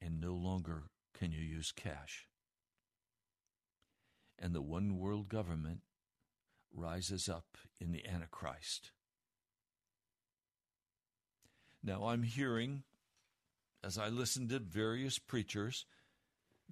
and 0.00 0.20
no 0.20 0.34
longer 0.34 0.84
can 1.18 1.32
you 1.32 1.40
use 1.40 1.72
cash? 1.72 2.28
And 4.38 4.54
the 4.54 4.62
one 4.62 4.98
world 4.98 5.28
government 5.28 5.80
rises 6.72 7.28
up 7.28 7.58
in 7.80 7.90
the 7.90 8.06
Antichrist. 8.06 8.92
Now 11.82 12.06
I'm 12.06 12.22
hearing, 12.22 12.84
as 13.82 13.98
I 13.98 14.08
listen 14.08 14.48
to 14.48 14.60
various 14.60 15.18
preachers, 15.18 15.86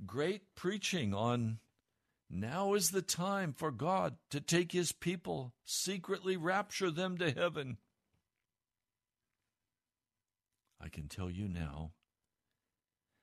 great 0.05 0.55
preaching 0.55 1.13
on 1.13 1.59
now 2.29 2.75
is 2.75 2.91
the 2.91 3.03
time 3.03 3.53
for 3.53 3.71
God 3.71 4.17
to 4.31 4.41
take 4.41 4.73
his 4.73 4.93
people, 4.93 5.55
secretly 5.65 6.37
rapture 6.37 6.91
them 6.91 7.19
to 7.19 7.31
heaven. 7.31 7.79
I 10.81 10.89
can 10.89 11.09
tell 11.09 11.31
you 11.31 11.49
now 11.49 11.93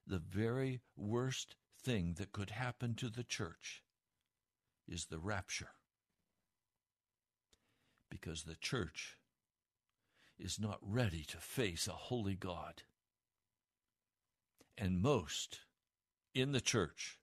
the 0.05 0.19
very 0.19 0.81
worst 0.95 1.55
thing 1.81 2.15
that 2.17 2.31
could 2.31 2.49
happen 2.49 2.95
to 2.95 3.09
the 3.09 3.23
church 3.23 3.83
is 4.87 5.05
the 5.05 5.19
rapture. 5.19 5.71
Because 8.09 8.43
the 8.43 8.55
church 8.55 9.17
is 10.37 10.59
not 10.59 10.79
ready 10.81 11.23
to 11.23 11.37
face 11.37 11.87
a 11.87 11.91
holy 11.91 12.35
God. 12.35 12.83
And 14.77 15.01
most 15.01 15.61
in 16.33 16.51
the 16.51 16.61
church 16.61 17.19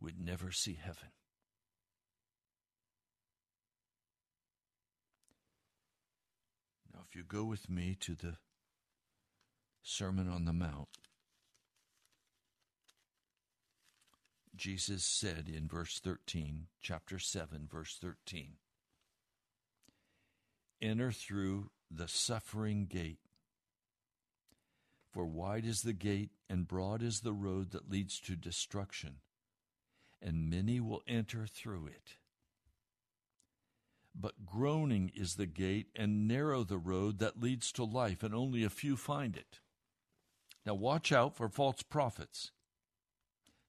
would 0.00 0.20
never 0.20 0.52
see 0.52 0.78
heaven. 0.80 1.08
Now, 6.92 7.00
if 7.08 7.16
you 7.16 7.24
go 7.24 7.44
with 7.44 7.68
me 7.68 7.96
to 8.00 8.14
the 8.14 8.36
Sermon 9.82 10.28
on 10.28 10.44
the 10.44 10.52
Mount, 10.52 10.88
Jesus 14.58 15.04
said 15.04 15.48
in 15.48 15.68
verse 15.68 16.00
13, 16.00 16.66
chapter 16.80 17.18
7, 17.18 17.68
verse 17.70 17.96
13, 18.00 18.54
Enter 20.82 21.12
through 21.12 21.70
the 21.90 22.08
suffering 22.08 22.86
gate. 22.86 23.20
For 25.12 25.24
wide 25.24 25.64
is 25.64 25.82
the 25.82 25.92
gate 25.92 26.30
and 26.50 26.68
broad 26.68 27.02
is 27.02 27.20
the 27.20 27.32
road 27.32 27.70
that 27.70 27.90
leads 27.90 28.20
to 28.20 28.36
destruction, 28.36 29.16
and 30.20 30.50
many 30.50 30.80
will 30.80 31.02
enter 31.06 31.46
through 31.46 31.86
it. 31.86 32.16
But 34.14 34.44
groaning 34.44 35.12
is 35.14 35.36
the 35.36 35.46
gate 35.46 35.86
and 35.94 36.26
narrow 36.26 36.64
the 36.64 36.78
road 36.78 37.20
that 37.20 37.40
leads 37.40 37.70
to 37.72 37.84
life, 37.84 38.24
and 38.24 38.34
only 38.34 38.64
a 38.64 38.70
few 38.70 38.96
find 38.96 39.36
it. 39.36 39.60
Now 40.68 40.74
watch 40.74 41.12
out 41.12 41.34
for 41.34 41.48
false 41.48 41.82
prophets. 41.82 42.50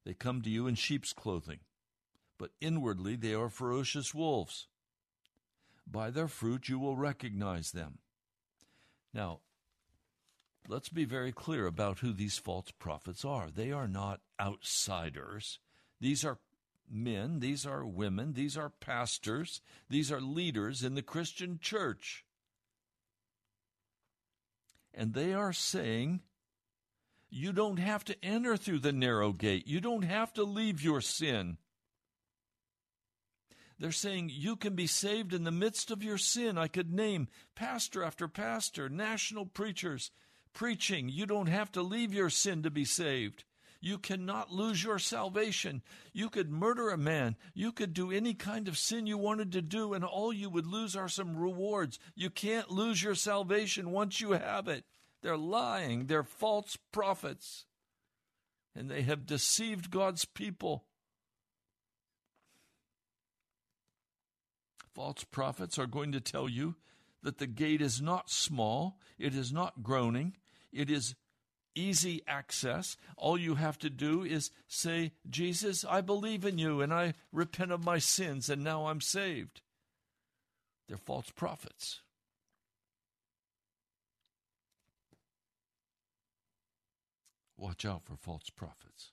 They 0.05 0.13
come 0.13 0.41
to 0.41 0.49
you 0.49 0.67
in 0.67 0.75
sheep's 0.75 1.13
clothing, 1.13 1.59
but 2.37 2.51
inwardly 2.59 3.15
they 3.15 3.33
are 3.33 3.47
ferocious 3.47 4.13
wolves. 4.13 4.67
By 5.89 6.09
their 6.09 6.27
fruit 6.27 6.67
you 6.67 6.77
will 6.77 6.97
recognize 6.97 7.71
them. 7.71 7.99
Now, 9.13 9.39
let's 10.67 10.89
be 10.89 11.05
very 11.05 11.31
clear 11.31 11.67
about 11.67 11.99
who 11.99 12.11
these 12.11 12.37
false 12.37 12.69
prophets 12.77 13.23
are. 13.23 13.49
They 13.49 13.71
are 13.71 13.87
not 13.87 14.19
outsiders. 14.37 15.59
These 16.01 16.25
are 16.25 16.39
men, 16.91 17.39
these 17.39 17.65
are 17.65 17.85
women, 17.85 18.33
these 18.33 18.57
are 18.57 18.73
pastors, 18.81 19.61
these 19.89 20.11
are 20.11 20.19
leaders 20.19 20.83
in 20.83 20.95
the 20.95 21.01
Christian 21.01 21.59
church. 21.61 22.25
And 24.93 25.13
they 25.13 25.33
are 25.33 25.53
saying, 25.53 26.23
you 27.29 27.53
don't 27.53 27.77
have 27.77 28.03
to 28.05 28.25
enter 28.25 28.57
through 28.57 28.79
the 28.79 28.91
narrow 28.91 29.31
gate. 29.31 29.67
You 29.67 29.79
don't 29.81 30.03
have 30.03 30.33
to 30.33 30.43
leave 30.43 30.81
your 30.81 31.01
sin. 31.01 31.57
They're 33.77 33.91
saying 33.91 34.31
you 34.33 34.55
can 34.57 34.75
be 34.75 34.87
saved 34.87 35.33
in 35.33 35.45
the 35.45 35.51
midst 35.51 35.89
of 35.89 36.03
your 36.03 36.17
sin. 36.17 36.57
I 36.57 36.67
could 36.67 36.91
name 36.91 37.29
pastor 37.55 38.03
after 38.03 38.27
pastor, 38.27 38.89
national 38.89 39.45
preachers 39.45 40.11
preaching. 40.53 41.07
You 41.07 41.25
don't 41.25 41.47
have 41.47 41.71
to 41.73 41.81
leave 41.81 42.13
your 42.13 42.29
sin 42.29 42.63
to 42.63 42.71
be 42.71 42.83
saved. 42.83 43.45
You 43.81 43.97
cannot 43.97 44.51
lose 44.51 44.83
your 44.83 44.99
salvation. 44.99 45.81
You 46.11 46.29
could 46.29 46.51
murder 46.51 46.89
a 46.89 46.97
man. 46.97 47.37
You 47.53 47.71
could 47.71 47.93
do 47.93 48.11
any 48.11 48.33
kind 48.33 48.67
of 48.67 48.77
sin 48.77 49.07
you 49.07 49.17
wanted 49.17 49.53
to 49.53 49.61
do, 49.61 49.93
and 49.93 50.03
all 50.03 50.33
you 50.33 50.49
would 50.49 50.67
lose 50.67 50.97
are 50.97 51.07
some 51.07 51.37
rewards. 51.37 51.97
You 52.13 52.29
can't 52.29 52.69
lose 52.69 53.01
your 53.01 53.15
salvation 53.15 53.91
once 53.91 54.19
you 54.19 54.31
have 54.31 54.67
it. 54.67 54.83
They're 55.21 55.37
lying. 55.37 56.05
They're 56.05 56.23
false 56.23 56.77
prophets. 56.91 57.65
And 58.75 58.89
they 58.89 59.01
have 59.01 59.25
deceived 59.25 59.91
God's 59.91 60.25
people. 60.25 60.85
False 64.93 65.23
prophets 65.23 65.77
are 65.77 65.87
going 65.87 66.11
to 66.11 66.21
tell 66.21 66.49
you 66.49 66.75
that 67.23 67.37
the 67.37 67.47
gate 67.47 67.81
is 67.81 68.01
not 68.01 68.29
small, 68.29 68.97
it 69.17 69.35
is 69.35 69.51
not 69.51 69.83
groaning, 69.83 70.35
it 70.71 70.89
is 70.89 71.15
easy 71.75 72.21
access. 72.27 72.97
All 73.17 73.37
you 73.37 73.55
have 73.55 73.77
to 73.79 73.89
do 73.89 74.23
is 74.23 74.51
say, 74.67 75.13
Jesus, 75.29 75.85
I 75.85 76.01
believe 76.01 76.45
in 76.45 76.57
you 76.57 76.81
and 76.81 76.93
I 76.93 77.13
repent 77.31 77.71
of 77.71 77.83
my 77.83 77.97
sins 77.97 78.49
and 78.49 78.63
now 78.63 78.87
I'm 78.87 79.01
saved. 79.01 79.61
They're 80.87 80.97
false 80.97 81.29
prophets. 81.31 82.01
Watch 87.59 87.83
out 87.83 88.05
for 88.05 88.15
false 88.15 88.49
prophets. 88.49 89.11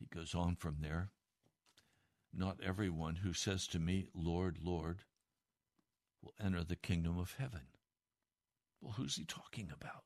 He 0.00 0.06
goes 0.06 0.34
on 0.34 0.56
from 0.56 0.78
there. 0.80 1.10
Not 2.34 2.58
everyone 2.60 3.16
who 3.16 3.32
says 3.32 3.68
to 3.68 3.78
me, 3.78 4.08
Lord, 4.12 4.58
Lord, 4.60 5.04
will 6.20 6.34
enter 6.44 6.64
the 6.64 6.74
kingdom 6.74 7.16
of 7.16 7.36
heaven. 7.38 7.60
Well, 8.80 8.94
who's 8.96 9.14
he 9.14 9.24
talking 9.24 9.70
about? 9.72 10.02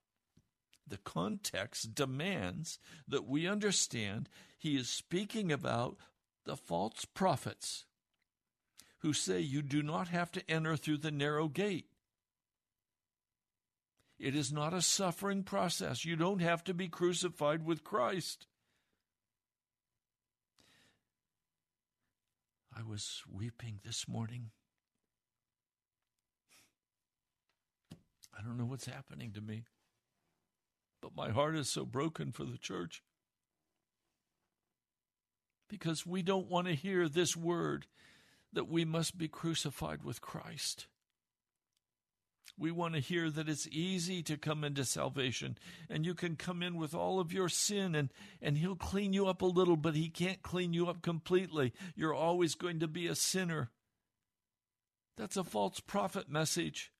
The 0.87 0.99
context 0.99 1.94
demands 1.94 2.79
that 3.09 3.27
we 3.27 3.46
understand 3.46 4.29
he 4.59 4.77
is 4.77 4.90
speaking 4.90 5.51
about 5.51 5.96
the 6.44 6.57
false 6.57 7.07
prophets 7.07 7.87
who 8.99 9.14
say 9.14 9.40
you 9.40 9.62
do 9.62 9.83
not 9.83 10.09
have 10.09 10.31
to 10.33 10.51
enter 10.51 10.77
through 10.77 10.99
the 10.99 11.11
narrow 11.11 11.49
gate. 11.49 11.89
It 14.20 14.37
is 14.37 14.52
not 14.52 14.74
a 14.74 14.83
suffering 14.83 15.44
process. 15.44 16.04
You 16.04 16.14
don't 16.14 16.42
have 16.42 16.62
to 16.64 16.74
be 16.74 16.88
crucified 16.88 17.64
with 17.64 17.83
Christ. 17.83 18.46
I 22.76 22.83
was 22.83 23.22
weeping 23.26 23.80
this 23.83 24.06
morning. 24.06 24.50
I 28.38 28.42
don't 28.42 28.59
know 28.59 28.66
what's 28.66 28.85
happening 28.85 29.33
to 29.33 29.40
me, 29.40 29.64
but 31.00 31.16
my 31.16 31.30
heart 31.30 31.56
is 31.56 31.70
so 31.70 31.87
broken 31.87 32.30
for 32.30 32.44
the 32.44 32.59
church 32.59 33.02
because 35.66 36.04
we 36.04 36.22
don't 36.22 36.50
want 36.50 36.66
to 36.66 36.74
hear 36.74 37.09
this 37.09 37.35
word 37.35 37.87
that 38.52 38.68
we 38.68 38.85
must 38.85 39.16
be 39.16 39.28
crucified 39.28 40.04
with 40.04 40.20
Christ. 40.20 40.88
We 42.59 42.70
want 42.70 42.94
to 42.94 43.00
hear 43.00 43.31
that 43.31 43.48
it's 43.48 43.66
easy 43.68 44.22
to 44.24 44.37
come 44.37 44.64
into 44.64 44.85
salvation 44.85 45.57
and 45.88 46.05
you 46.05 46.14
can 46.14 46.37
come 46.37 46.62
in 46.62 46.76
with 46.76 46.94
all 46.94 47.18
of 47.18 47.33
your 47.33 47.48
sin 47.48 47.94
and, 47.94 48.11
and 48.42 48.59
He'll 48.59 48.76
clean 48.76 49.12
you 49.12 49.29
up 49.29 49.40
a 49.40 49.46
little, 49.46 49.76
but 49.76 49.94
He 49.94 50.09
can't 50.09 50.42
clean 50.42 50.74
you 50.74 50.88
up 50.88 51.00
completely. 51.00 51.72
You're 51.94 52.14
always 52.14 52.55
going 52.55 52.81
to 52.81 52.88
be 52.88 53.07
a 53.07 53.14
sinner. 53.14 53.70
That's 55.16 55.38
a 55.38 55.44
false 55.44 55.81
prophet 55.81 56.29
message. 56.29 56.92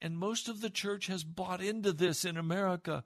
And 0.00 0.16
most 0.16 0.48
of 0.48 0.60
the 0.60 0.70
church 0.70 1.08
has 1.08 1.24
bought 1.24 1.60
into 1.60 1.92
this 1.92 2.24
in 2.24 2.36
America 2.36 3.04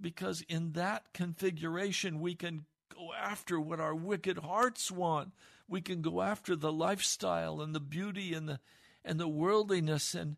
because 0.00 0.42
in 0.48 0.72
that 0.72 1.12
configuration 1.12 2.20
we 2.20 2.34
can 2.34 2.64
go 2.94 3.12
after 3.12 3.60
what 3.60 3.80
our 3.80 3.94
wicked 3.94 4.38
hearts 4.38 4.90
want. 4.90 5.32
We 5.68 5.80
can 5.80 6.02
go 6.02 6.22
after 6.22 6.56
the 6.56 6.72
lifestyle 6.72 7.60
and 7.60 7.74
the 7.74 7.80
beauty 7.80 8.34
and 8.34 8.48
the 8.48 8.60
and 9.04 9.20
the 9.20 9.28
worldliness 9.28 10.14
and 10.14 10.36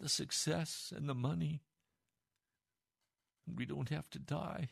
the 0.00 0.08
success 0.08 0.92
and 0.94 1.08
the 1.08 1.14
money. 1.14 1.62
We 3.54 3.64
don't 3.64 3.90
have 3.90 4.10
to 4.10 4.18
die. 4.18 4.70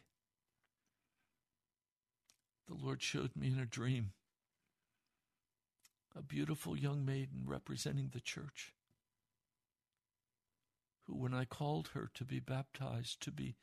The 2.67 2.75
Lord 2.75 3.03
showed 3.03 3.37
me 3.37 3.49
in 3.49 3.59
a 3.59 3.67
dream 3.67 4.13
a 6.17 6.23
beautiful 6.23 6.77
young 6.77 7.05
maiden 7.05 7.43
representing 7.45 8.11
the 8.13 8.21
church 8.21 8.73
who 11.07 11.15
when 11.15 11.35
I 11.35 11.45
called 11.45 11.91
her 11.95 12.11
to 12.15 12.25
be 12.25 12.39
baptized 12.39 13.21
to 13.23 13.33
be 13.33 13.57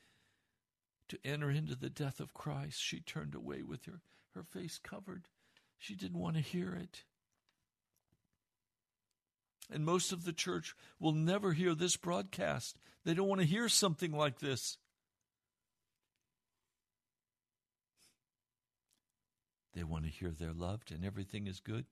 to 1.07 1.17
enter 1.25 1.49
into 1.49 1.75
the 1.75 1.89
death 1.89 2.19
of 2.19 2.33
Christ 2.33 2.81
she 2.81 2.99
turned 2.99 3.35
away 3.35 3.63
with 3.63 3.85
her 3.85 4.01
her 4.35 4.43
face 4.43 4.77
covered 4.77 5.27
she 5.77 5.95
didn't 5.95 6.19
want 6.19 6.35
to 6.35 6.41
hear 6.41 6.73
it 6.73 7.03
and 9.69 9.85
most 9.85 10.11
of 10.11 10.25
the 10.25 10.33
church 10.33 10.75
will 10.99 11.13
never 11.13 11.53
hear 11.53 11.75
this 11.75 11.97
broadcast. 11.97 12.77
They 13.05 13.13
don't 13.13 13.27
want 13.27 13.41
to 13.41 13.47
hear 13.47 13.69
something 13.69 14.11
like 14.11 14.39
this. 14.39 14.77
They 19.73 19.83
want 19.83 20.03
to 20.05 20.11
hear 20.11 20.31
they're 20.31 20.53
loved 20.53 20.91
and 20.91 21.05
everything 21.05 21.47
is 21.47 21.59
good. 21.59 21.85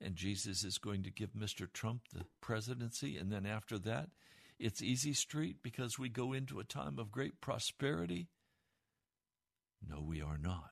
And 0.00 0.16
Jesus 0.16 0.64
is 0.64 0.78
going 0.78 1.02
to 1.04 1.10
give 1.10 1.34
Mr. 1.34 1.70
Trump 1.72 2.02
the 2.12 2.24
presidency. 2.40 3.16
And 3.16 3.30
then 3.30 3.46
after 3.46 3.78
that, 3.80 4.08
it's 4.58 4.82
easy 4.82 5.12
street 5.12 5.56
because 5.62 5.98
we 5.98 6.08
go 6.08 6.32
into 6.32 6.60
a 6.60 6.64
time 6.64 6.98
of 6.98 7.12
great 7.12 7.40
prosperity. 7.40 8.28
No, 9.86 10.00
we 10.00 10.22
are 10.22 10.38
not. 10.38 10.70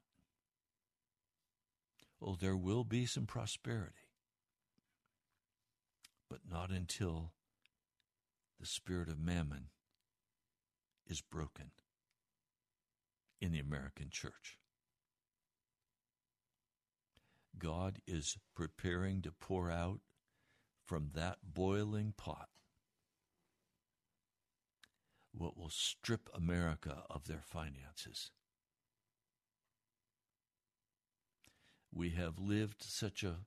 Oh, 2.21 2.37
there 2.41 2.57
will 2.57 2.85
be 2.85 3.05
some 3.05 3.27
prosperity 3.27 4.02
but 6.33 6.51
not 6.51 6.71
until 6.71 7.31
the 8.59 8.65
spirit 8.65 9.11
of 9.11 9.19
mammon 9.19 9.67
is 11.07 11.21
broken 11.21 11.73
in 13.39 13.53
the 13.53 13.59
American 13.59 14.09
church. 14.11 14.57
God 17.59 17.99
is 18.07 18.39
preparing 18.57 19.21
to 19.21 19.31
pour 19.31 19.71
out 19.71 20.01
from 20.87 21.11
that 21.13 21.37
boiling 21.45 22.15
pot 22.17 22.49
what 25.33 25.55
will 25.55 25.69
strip 25.69 26.31
America 26.35 27.03
of 27.11 27.27
their 27.27 27.43
finances. 27.43 28.31
We 31.95 32.11
have 32.11 32.39
lived 32.39 32.83
such 32.83 33.23
a 33.23 33.41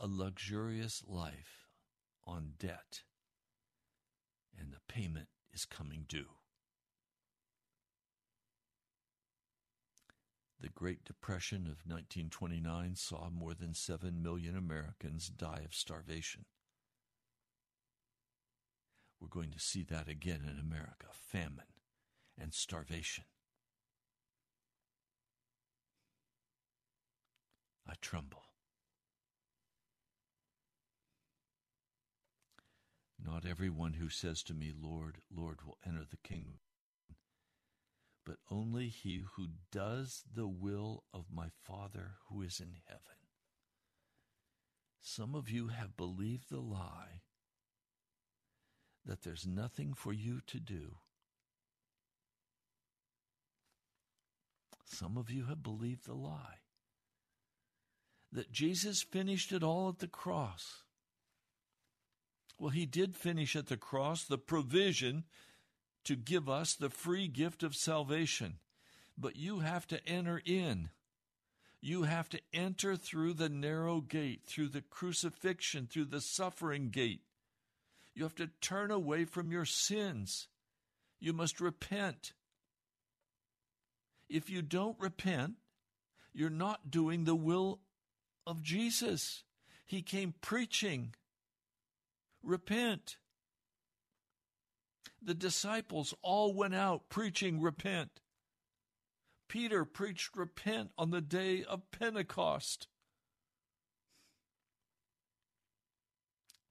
a 0.00 0.06
luxurious 0.06 1.02
life 1.06 1.66
on 2.24 2.52
debt, 2.58 3.02
and 4.58 4.72
the 4.72 4.92
payment 4.92 5.28
is 5.52 5.64
coming 5.64 6.04
due. 6.08 6.26
The 10.60 10.68
Great 10.68 11.04
Depression 11.04 11.62
of 11.62 11.86
1929 11.86 12.96
saw 12.96 13.28
more 13.30 13.54
than 13.54 13.74
7 13.74 14.22
million 14.22 14.56
Americans 14.56 15.28
die 15.28 15.62
of 15.64 15.74
starvation. 15.74 16.46
We're 19.20 19.28
going 19.28 19.50
to 19.52 19.60
see 19.60 19.84
that 19.84 20.08
again 20.08 20.42
in 20.44 20.58
America 20.58 21.06
famine 21.12 21.72
and 22.36 22.52
starvation. 22.52 23.24
I 27.86 27.94
tremble. 28.00 28.47
Not 33.30 33.44
everyone 33.44 33.92
who 33.92 34.08
says 34.08 34.42
to 34.44 34.54
me, 34.54 34.72
Lord, 34.74 35.18
Lord, 35.30 35.58
will 35.62 35.76
enter 35.86 36.04
the 36.08 36.16
kingdom, 36.16 36.60
but 38.24 38.36
only 38.50 38.88
he 38.88 39.22
who 39.36 39.48
does 39.70 40.24
the 40.34 40.48
will 40.48 41.04
of 41.12 41.26
my 41.30 41.48
Father 41.62 42.12
who 42.28 42.40
is 42.40 42.58
in 42.58 42.76
heaven. 42.86 43.02
Some 44.98 45.34
of 45.34 45.50
you 45.50 45.68
have 45.68 45.94
believed 45.96 46.48
the 46.48 46.60
lie 46.60 47.20
that 49.04 49.22
there's 49.22 49.46
nothing 49.46 49.92
for 49.92 50.12
you 50.12 50.40
to 50.46 50.58
do. 50.58 50.96
Some 54.86 55.18
of 55.18 55.30
you 55.30 55.44
have 55.46 55.62
believed 55.62 56.06
the 56.06 56.14
lie 56.14 56.60
that 58.32 58.52
Jesus 58.52 59.02
finished 59.02 59.52
it 59.52 59.62
all 59.62 59.90
at 59.90 59.98
the 59.98 60.08
cross. 60.08 60.84
Well, 62.58 62.70
he 62.70 62.86
did 62.86 63.16
finish 63.16 63.54
at 63.54 63.66
the 63.66 63.76
cross 63.76 64.24
the 64.24 64.38
provision 64.38 65.24
to 66.04 66.16
give 66.16 66.48
us 66.48 66.74
the 66.74 66.90
free 66.90 67.28
gift 67.28 67.62
of 67.62 67.76
salvation. 67.76 68.58
But 69.16 69.36
you 69.36 69.60
have 69.60 69.86
to 69.88 70.06
enter 70.08 70.40
in. 70.44 70.90
You 71.80 72.04
have 72.04 72.28
to 72.30 72.40
enter 72.52 72.96
through 72.96 73.34
the 73.34 73.48
narrow 73.48 74.00
gate, 74.00 74.42
through 74.46 74.68
the 74.68 74.82
crucifixion, 74.82 75.86
through 75.86 76.06
the 76.06 76.20
suffering 76.20 76.90
gate. 76.90 77.22
You 78.14 78.24
have 78.24 78.34
to 78.36 78.50
turn 78.60 78.90
away 78.90 79.24
from 79.24 79.52
your 79.52 79.64
sins. 79.64 80.48
You 81.20 81.32
must 81.32 81.60
repent. 81.60 82.32
If 84.28 84.50
you 84.50 84.60
don't 84.60 84.98
repent, 84.98 85.54
you're 86.32 86.50
not 86.50 86.90
doing 86.90 87.24
the 87.24 87.36
will 87.36 87.80
of 88.46 88.62
Jesus. 88.62 89.44
He 89.86 90.02
came 90.02 90.34
preaching 90.40 91.14
repent. 92.42 93.16
The 95.22 95.34
disciples 95.34 96.14
all 96.22 96.54
went 96.54 96.74
out 96.74 97.08
preaching 97.08 97.60
repent. 97.60 98.20
Peter 99.48 99.84
preached 99.84 100.36
repent 100.36 100.90
on 100.98 101.10
the 101.10 101.20
day 101.20 101.64
of 101.64 101.90
Pentecost. 101.90 102.86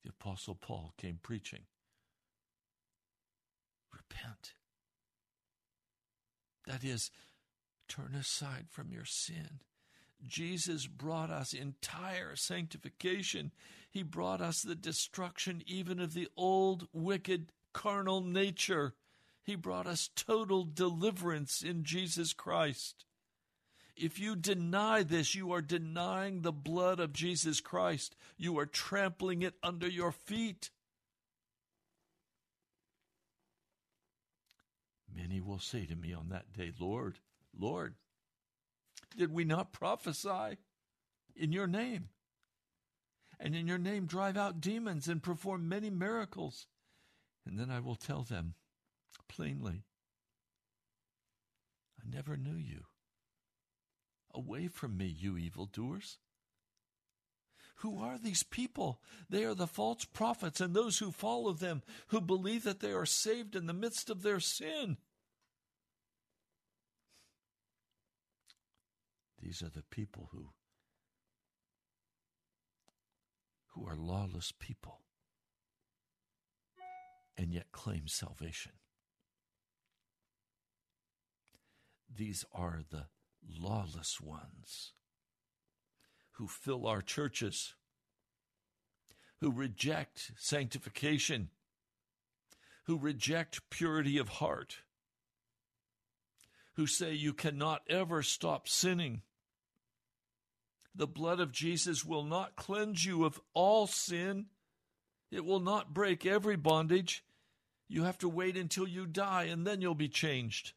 The 0.04 0.12
Apostle 0.12 0.56
Paul 0.56 0.94
came 0.98 1.20
preaching 1.22 1.64
repent. 3.92 4.54
That 6.66 6.84
is, 6.84 7.12
turn 7.90 8.14
aside 8.16 8.68
from 8.70 8.92
your 8.92 9.06
sin 9.06 9.62
Jesus 10.26 10.88
brought 10.88 11.30
us 11.30 11.54
entire 11.54 12.36
sanctification. 12.36 13.52
He 13.90 14.04
brought 14.04 14.42
us 14.42 14.62
the 14.62 14.76
destruction 14.76 15.64
even 15.66 16.00
of 16.00 16.14
the 16.14 16.28
old, 16.36 16.88
wicked, 16.94 17.52
carnal 17.74 18.22
nature. 18.22 18.94
He 19.44 19.56
brought 19.56 19.88
us 19.88 20.10
total 20.16 20.66
deliverance 20.66 21.62
in 21.62 21.84
Jesus 21.84 22.34
Christ. 22.34 23.06
If 23.96 24.20
you 24.20 24.36
deny 24.36 25.02
this, 25.04 25.34
you 25.34 25.52
are 25.54 25.62
denying 25.62 26.42
the 26.42 26.52
blood 26.52 27.00
of 27.00 27.14
Jesus 27.14 27.62
Christ. 27.62 28.16
You 28.38 28.60
are 28.60 28.66
trampling 28.68 29.42
it 29.42 29.56
under 29.64 29.88
your 29.88 30.12
feet. 30.12 30.70
Many 35.16 35.42
will 35.42 35.60
say 35.60 35.86
to 35.86 35.96
me 35.96 36.14
on 36.14 36.30
that 36.30 36.54
day, 36.54 36.72
Lord, 36.80 37.18
Lord, 37.58 37.96
did 39.18 39.34
we 39.34 39.46
not 39.46 39.74
prophesy 39.74 40.58
in 41.36 41.52
your 41.52 41.66
name? 41.66 42.10
And 43.40 43.56
in 43.56 43.68
your 43.68 43.78
name 43.78 44.06
drive 44.06 44.38
out 44.38 44.62
demons 44.62 45.08
and 45.08 45.22
perform 45.22 45.70
many 45.70 45.90
miracles. 45.90 46.68
And 47.46 47.60
then 47.60 47.70
I 47.70 47.80
will 47.80 47.96
tell 47.96 48.24
them 48.24 48.56
plainly, 49.28 49.84
I 52.02 52.16
never 52.16 52.36
knew 52.36 52.58
you. 52.58 52.86
Away 54.34 54.68
from 54.68 54.98
me, 54.98 55.06
you 55.06 55.38
evildoers. 55.38 56.18
Who 57.82 58.00
are 58.00 58.18
these 58.18 58.44
people? 58.44 59.02
They 59.30 59.44
are 59.46 59.54
the 59.54 59.68
false 59.68 60.04
prophets 60.04 60.60
and 60.60 60.74
those 60.74 60.98
who 60.98 61.12
follow 61.12 61.54
them, 61.54 61.84
who 62.08 62.22
believe 62.22 62.64
that 62.64 62.80
they 62.80 62.92
are 62.92 63.06
saved 63.06 63.56
in 63.56 63.68
the 63.68 63.74
midst 63.74 64.10
of 64.10 64.24
their 64.24 64.40
sin. 64.40 64.98
These 69.42 69.62
are 69.62 69.70
the 69.70 69.84
people 69.84 70.30
who 70.32 70.50
who 73.78 73.88
are 73.88 73.96
lawless 73.96 74.52
people 74.52 75.02
and 77.38 77.54
yet 77.54 77.72
claim 77.72 78.08
salvation. 78.08 78.72
These 82.14 82.46
are 82.54 82.82
the 82.90 83.06
lawless 83.48 84.20
ones 84.20 84.94
who 86.34 86.48
fill 86.48 86.88
our 86.88 87.02
churches, 87.02 87.76
who 89.40 89.52
reject 89.52 90.32
sanctification, 90.38 91.50
who 92.86 92.98
reject 92.98 93.70
purity 93.70 94.18
of 94.18 94.30
heart, 94.30 94.78
who 96.76 96.88
say 96.88 97.14
you 97.14 97.34
cannot 97.34 97.82
ever 97.90 98.24
stop 98.24 98.68
sinning, 98.68 99.22
the 100.98 101.08
blood 101.08 101.40
of 101.40 101.52
Jesus 101.52 102.04
will 102.04 102.24
not 102.24 102.56
cleanse 102.56 103.06
you 103.06 103.24
of 103.24 103.40
all 103.54 103.86
sin. 103.86 104.48
It 105.32 105.46
will 105.46 105.60
not 105.60 105.94
break 105.94 106.26
every 106.26 106.56
bondage. 106.56 107.24
You 107.88 108.04
have 108.04 108.18
to 108.20 108.30
wait 108.30 108.58
until 108.58 108.88
you 108.88 109.06
die 109.06 109.44
and 109.44 109.66
then 109.66 109.80
you'll 109.80 109.96
be 109.96 110.10
changed. 110.10 110.74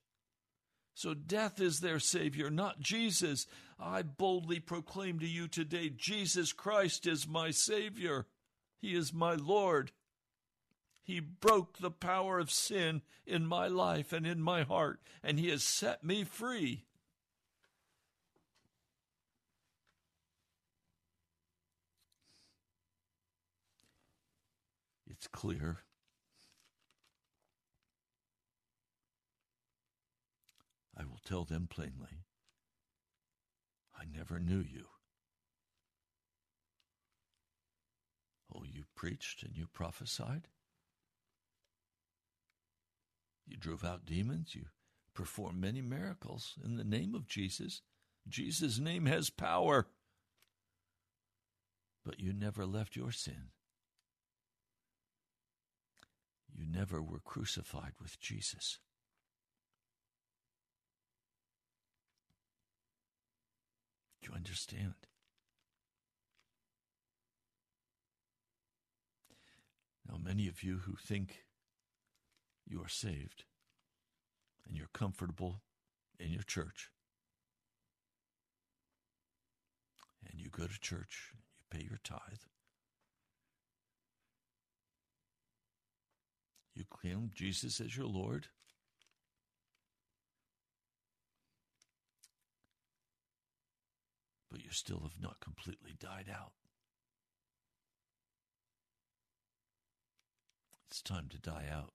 So 0.94 1.14
death 1.14 1.60
is 1.60 1.80
their 1.80 1.98
Savior, 1.98 2.50
not 2.50 2.80
Jesus. 2.80 3.46
I 3.78 4.02
boldly 4.02 4.60
proclaim 4.60 5.18
to 5.20 5.26
you 5.26 5.48
today 5.48 5.88
Jesus 5.88 6.52
Christ 6.52 7.06
is 7.06 7.26
my 7.26 7.50
Savior. 7.50 8.26
He 8.78 8.94
is 8.94 9.14
my 9.14 9.34
Lord. 9.34 9.92
He 11.02 11.18
broke 11.18 11.78
the 11.78 11.90
power 11.90 12.38
of 12.38 12.50
sin 12.50 13.00
in 13.26 13.46
my 13.46 13.68
life 13.68 14.12
and 14.12 14.26
in 14.26 14.42
my 14.42 14.62
heart, 14.62 15.00
and 15.22 15.40
He 15.40 15.48
has 15.48 15.62
set 15.62 16.04
me 16.04 16.24
free. 16.24 16.84
It's 25.20 25.28
clear. 25.28 25.80
I 30.96 31.04
will 31.04 31.20
tell 31.26 31.44
them 31.44 31.66
plainly 31.68 32.24
I 33.94 34.04
never 34.10 34.40
knew 34.40 34.60
you. 34.60 34.86
Oh, 38.54 38.62
you 38.64 38.84
preached 38.94 39.42
and 39.42 39.54
you 39.54 39.66
prophesied? 39.66 40.48
You 43.46 43.58
drove 43.58 43.84
out 43.84 44.06
demons. 44.06 44.54
You 44.54 44.64
performed 45.12 45.60
many 45.60 45.82
miracles 45.82 46.54
in 46.64 46.76
the 46.76 46.84
name 46.84 47.14
of 47.14 47.28
Jesus. 47.28 47.82
Jesus' 48.26 48.78
name 48.78 49.04
has 49.04 49.28
power. 49.28 49.88
But 52.06 52.20
you 52.20 52.32
never 52.32 52.64
left 52.64 52.96
your 52.96 53.12
sin. 53.12 53.50
You 56.60 56.66
never 56.70 57.00
were 57.00 57.20
crucified 57.20 57.92
with 58.02 58.20
Jesus. 58.20 58.80
Do 64.20 64.28
you 64.28 64.36
understand? 64.36 64.92
Now, 70.06 70.18
many 70.22 70.48
of 70.48 70.62
you 70.62 70.80
who 70.84 70.96
think 70.96 71.44
you 72.66 72.82
are 72.82 72.88
saved 72.88 73.44
and 74.68 74.76
you're 74.76 74.88
comfortable 74.92 75.62
in 76.18 76.30
your 76.30 76.42
church, 76.42 76.90
and 80.30 80.38
you 80.38 80.50
go 80.50 80.66
to 80.66 80.78
church, 80.78 81.32
you 81.32 81.64
pay 81.70 81.82
your 81.82 82.00
tithe, 82.04 82.42
you 86.80 86.86
claim 86.88 87.30
Jesus 87.34 87.80
as 87.80 87.96
your 87.96 88.06
Lord. 88.06 88.46
But 94.50 94.64
you 94.64 94.70
still 94.70 95.00
have 95.00 95.20
not 95.20 95.38
completely 95.40 95.94
died 96.00 96.26
out. 96.32 96.52
It's 100.88 101.02
time 101.02 101.28
to 101.30 101.38
die 101.38 101.66
out. 101.70 101.92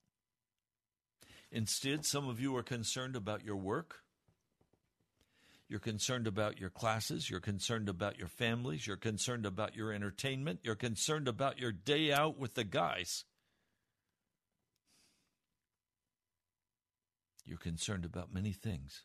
Instead, 1.52 2.06
some 2.06 2.30
of 2.30 2.40
you 2.40 2.56
are 2.56 2.64
concerned 2.64 3.16
about 3.16 3.44
your 3.44 3.58
work. 3.58 4.02
You're 5.68 5.80
concerned 5.80 6.28
about 6.28 6.60
your 6.60 6.70
classes. 6.70 7.30
You're 7.30 7.40
concerned 7.40 7.90
about 7.90 8.20
your 8.20 8.28
families. 8.28 8.86
You're 8.86 8.98
concerned 8.98 9.46
about 9.46 9.76
your 9.76 9.92
entertainment. 9.92 10.60
You're 10.64 10.76
concerned 10.76 11.28
about 11.28 11.58
your 11.58 11.72
day 11.72 12.14
out 12.14 12.38
with 12.38 12.54
the 12.54 12.64
guys. 12.64 13.26
You're 17.46 17.58
concerned 17.58 18.06
about 18.06 18.34
many 18.34 18.52
things. 18.52 19.04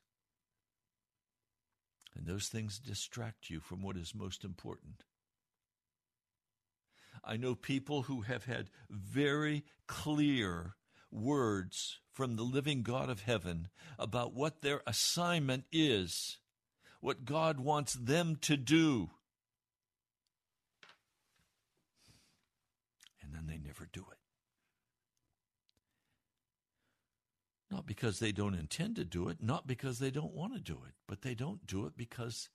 And 2.17 2.27
those 2.27 2.49
things 2.49 2.79
distract 2.79 3.51
you 3.51 3.61
from 3.61 3.83
what 3.83 3.97
is 3.97 4.15
most 4.15 4.45
important. 4.45 5.05
I 7.23 7.37
know 7.37 7.55
people 7.55 8.03
who 8.03 8.23
have 8.23 8.45
had 8.45 8.71
very 8.89 9.65
clear 9.87 10.75
words 11.11 11.99
from 12.13 12.37
the 12.37 12.43
living 12.43 12.83
God 12.83 13.11
of 13.11 13.23
heaven 13.23 13.69
about 13.99 14.33
what 14.33 14.63
their 14.63 14.81
assignment 14.87 15.65
is, 15.71 16.39
what 17.01 17.25
God 17.25 17.61
wants 17.61 17.95
them 17.95 18.37
to 18.43 18.57
do. 18.57 19.11
And 23.23 23.35
then 23.35 23.47
they 23.47 23.59
never 23.59 23.89
do 23.93 24.07
it. 24.11 24.20
Not 27.81 27.87
because 27.87 28.19
they 28.19 28.31
don't 28.31 28.53
intend 28.53 28.97
to 28.97 29.07
do 29.07 29.31
it, 29.31 29.39
not 29.41 29.67
because 29.67 29.99
they 29.99 30.11
don't 30.11 30.35
want 30.35 30.53
to 30.53 30.61
do 30.61 30.83
it, 30.87 30.93
but 31.09 31.23
they 31.23 31.35
don't 31.35 31.67
do 31.67 31.87
it 31.87 31.97
because 31.97 32.51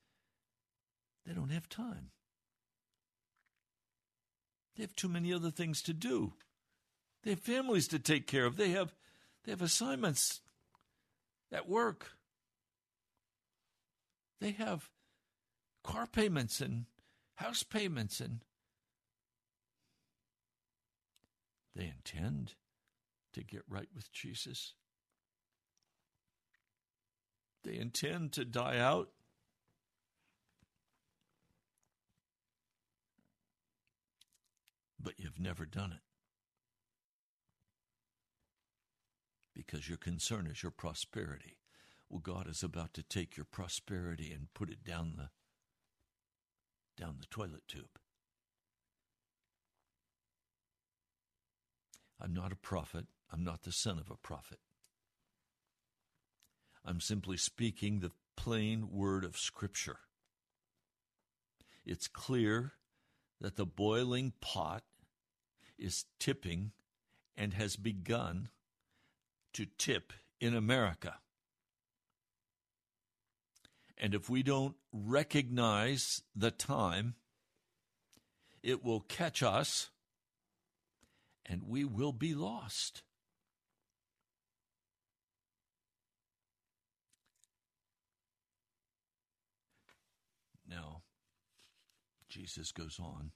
they 1.25 1.33
don't 1.33 1.49
have 1.49 1.67
time. 1.67 2.11
They 4.75 4.83
have 4.83 4.95
too 4.95 5.09
many 5.09 5.33
other 5.33 5.49
things 5.49 5.81
to 5.81 5.93
do. 5.93 6.33
They 7.23 7.31
have 7.31 7.39
families 7.39 7.87
to 7.87 7.97
take 7.97 8.27
care 8.27 8.45
of. 8.45 8.55
They 8.55 8.69
have 8.69 8.93
they 9.43 9.51
have 9.51 9.63
assignments 9.63 10.41
at 11.51 11.67
work. 11.67 12.11
They 14.39 14.51
have 14.51 14.91
car 15.83 16.05
payments 16.05 16.61
and 16.61 16.85
house 17.33 17.63
payments 17.63 18.19
and 18.19 18.41
they 21.75 21.85
intend 21.85 22.53
to 23.33 23.43
get 23.43 23.63
right 23.67 23.89
with 23.95 24.11
Jesus. 24.11 24.75
They 27.65 27.77
intend 27.77 28.31
to 28.33 28.45
die 28.45 28.77
out. 28.77 29.09
But 35.01 35.15
you've 35.17 35.39
never 35.39 35.65
done 35.65 35.91
it. 35.91 36.01
Because 39.55 39.89
your 39.89 39.97
concern 39.97 40.47
is 40.47 40.61
your 40.61 40.71
prosperity. 40.71 41.57
Well, 42.07 42.21
God 42.21 42.47
is 42.47 42.61
about 42.61 42.93
to 42.93 43.03
take 43.03 43.35
your 43.35 43.47
prosperity 43.51 44.31
and 44.31 44.53
put 44.53 44.69
it 44.69 44.83
down 44.83 45.13
the 45.17 45.29
down 47.01 47.17
the 47.19 47.27
toilet 47.27 47.63
tube. 47.67 47.99
I'm 52.21 52.33
not 52.33 52.51
a 52.51 52.55
prophet. 52.55 53.07
I'm 53.33 53.43
not 53.43 53.63
the 53.63 53.71
son 53.71 53.97
of 53.97 54.11
a 54.11 54.15
prophet. 54.15 54.59
I'm 56.85 57.01
simply 57.01 57.37
speaking 57.37 57.99
the 57.99 58.11
plain 58.37 58.89
word 58.91 59.25
of 59.25 59.37
Scripture. 59.37 59.97
It's 61.83 62.07
clear 62.07 62.73
that 63.41 63.55
the 63.55 63.65
boiling 63.65 64.33
pot 64.39 64.83
is 65.79 66.05
tipping 66.19 66.71
and 67.35 67.53
has 67.53 67.75
begun 67.75 68.49
to 69.53 69.65
tip 69.77 70.13
in 70.39 70.55
America. 70.55 71.15
And 73.97 74.13
if 74.13 74.29
we 74.29 74.43
don't 74.43 74.75
recognize 74.91 76.21
the 76.35 76.51
time, 76.51 77.15
it 78.61 78.83
will 78.83 78.99
catch 78.99 79.41
us 79.41 79.89
and 81.45 81.63
we 81.63 81.83
will 81.83 82.11
be 82.11 82.33
lost. 82.33 83.03
Now, 90.67 91.03
Jesus 92.35 92.73
goes 92.73 92.99
on, 92.99 93.31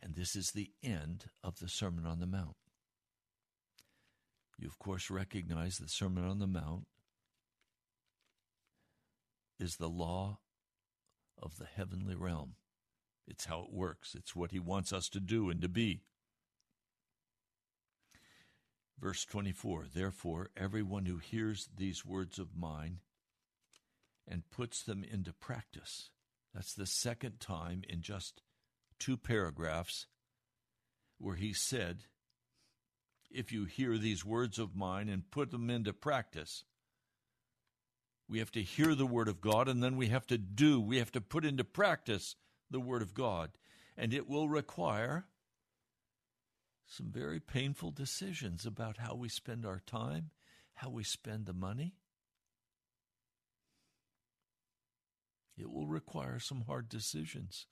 and 0.00 0.14
this 0.14 0.36
is 0.36 0.52
the 0.52 0.70
end 0.84 1.24
of 1.42 1.58
the 1.58 1.68
Sermon 1.68 2.06
on 2.06 2.20
the 2.20 2.28
Mount. 2.28 2.54
You, 4.56 4.68
of 4.68 4.78
course, 4.78 5.10
recognize 5.10 5.78
the 5.78 5.88
Sermon 5.88 6.24
on 6.24 6.38
the 6.38 6.46
Mount 6.46 6.86
is 9.58 9.76
the 9.76 9.88
law 9.88 10.38
of 11.42 11.58
the 11.58 11.66
heavenly 11.66 12.14
realm. 12.14 12.54
It's 13.26 13.46
how 13.46 13.62
it 13.62 13.72
works, 13.72 14.14
it's 14.14 14.36
what 14.36 14.52
He 14.52 14.60
wants 14.60 14.92
us 14.92 15.08
to 15.08 15.18
do 15.18 15.50
and 15.50 15.60
to 15.60 15.68
be. 15.68 16.02
Verse 18.96 19.24
24 19.24 19.86
Therefore, 19.92 20.50
everyone 20.56 21.06
who 21.06 21.18
hears 21.18 21.68
these 21.76 22.04
words 22.04 22.38
of 22.38 22.56
mine 22.56 22.98
and 24.28 24.48
puts 24.50 24.84
them 24.84 25.02
into 25.02 25.32
practice. 25.32 26.10
That's 26.54 26.74
the 26.74 26.86
second 26.86 27.40
time 27.40 27.82
in 27.88 28.00
just 28.02 28.42
two 28.98 29.16
paragraphs 29.16 30.06
where 31.18 31.36
he 31.36 31.52
said, 31.52 32.04
If 33.30 33.52
you 33.52 33.64
hear 33.64 33.98
these 33.98 34.24
words 34.24 34.58
of 34.58 34.74
mine 34.74 35.08
and 35.08 35.30
put 35.30 35.50
them 35.50 35.70
into 35.70 35.92
practice, 35.92 36.64
we 38.28 38.38
have 38.38 38.50
to 38.52 38.62
hear 38.62 38.94
the 38.94 39.06
Word 39.06 39.28
of 39.28 39.40
God 39.40 39.68
and 39.68 39.82
then 39.82 39.96
we 39.96 40.08
have 40.08 40.26
to 40.28 40.38
do, 40.38 40.80
we 40.80 40.98
have 40.98 41.12
to 41.12 41.20
put 41.20 41.44
into 41.44 41.64
practice 41.64 42.36
the 42.70 42.80
Word 42.80 43.02
of 43.02 43.14
God. 43.14 43.50
And 43.96 44.12
it 44.12 44.28
will 44.28 44.48
require 44.48 45.26
some 46.86 47.10
very 47.10 47.40
painful 47.40 47.90
decisions 47.90 48.64
about 48.64 48.96
how 48.98 49.14
we 49.14 49.28
spend 49.28 49.66
our 49.66 49.80
time, 49.80 50.30
how 50.74 50.88
we 50.88 51.04
spend 51.04 51.46
the 51.46 51.52
money. 51.52 51.94
It 55.58 55.72
will 55.72 55.88
require 55.88 56.38
some 56.38 56.62
hard 56.66 56.88
decisions. 56.88 57.66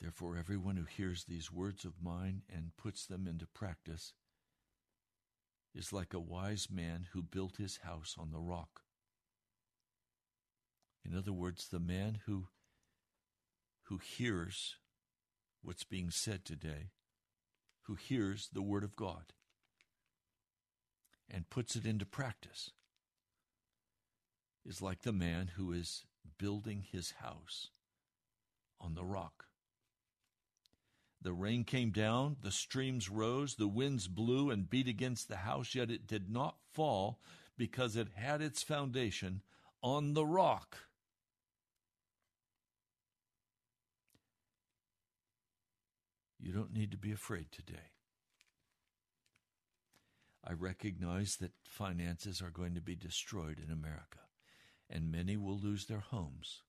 Therefore, 0.00 0.36
everyone 0.36 0.76
who 0.76 0.84
hears 0.84 1.24
these 1.24 1.52
words 1.52 1.84
of 1.84 2.02
mine 2.02 2.42
and 2.52 2.76
puts 2.76 3.06
them 3.06 3.28
into 3.28 3.46
practice 3.46 4.14
is 5.74 5.92
like 5.92 6.14
a 6.14 6.18
wise 6.18 6.68
man 6.70 7.06
who 7.12 7.22
built 7.22 7.56
his 7.56 7.78
house 7.84 8.16
on 8.18 8.32
the 8.32 8.40
rock. 8.40 8.80
In 11.04 11.16
other 11.16 11.32
words, 11.32 11.68
the 11.68 11.78
man 11.78 12.20
who, 12.26 12.48
who 13.84 13.98
hears 13.98 14.76
what's 15.62 15.84
being 15.84 16.10
said 16.10 16.44
today, 16.44 16.90
who 17.82 17.94
hears 17.94 18.48
the 18.52 18.62
Word 18.62 18.82
of 18.82 18.96
God 18.96 19.34
and 21.32 21.48
puts 21.50 21.74
it 21.74 21.86
into 21.86 22.04
practice, 22.04 22.70
is 24.64 24.82
like 24.82 25.02
the 25.02 25.12
man 25.12 25.52
who 25.56 25.72
is 25.72 26.04
building 26.38 26.84
his 26.92 27.12
house 27.22 27.70
on 28.80 28.94
the 28.94 29.04
rock. 29.04 29.46
The 31.22 31.32
rain 31.32 31.64
came 31.64 31.90
down, 31.90 32.36
the 32.42 32.50
streams 32.50 33.08
rose, 33.08 33.54
the 33.54 33.68
winds 33.68 34.08
blew 34.08 34.50
and 34.50 34.68
beat 34.68 34.88
against 34.88 35.28
the 35.28 35.36
house, 35.36 35.74
yet 35.74 35.90
it 35.90 36.06
did 36.06 36.28
not 36.28 36.56
fall 36.72 37.20
because 37.56 37.96
it 37.96 38.08
had 38.14 38.42
its 38.42 38.62
foundation 38.62 39.42
on 39.82 40.14
the 40.14 40.26
rock. 40.26 40.78
You 46.40 46.52
don't 46.52 46.74
need 46.74 46.90
to 46.90 46.96
be 46.96 47.12
afraid 47.12 47.52
today. 47.52 47.92
I 50.44 50.52
recognize 50.52 51.36
that 51.36 51.52
finances 51.64 52.42
are 52.42 52.50
going 52.50 52.74
to 52.74 52.80
be 52.80 52.96
destroyed 52.96 53.60
in 53.64 53.70
America, 53.72 54.18
and 54.90 55.12
many 55.12 55.36
will 55.36 55.58
lose 55.58 55.86
their 55.86 56.00
homes. 56.00 56.62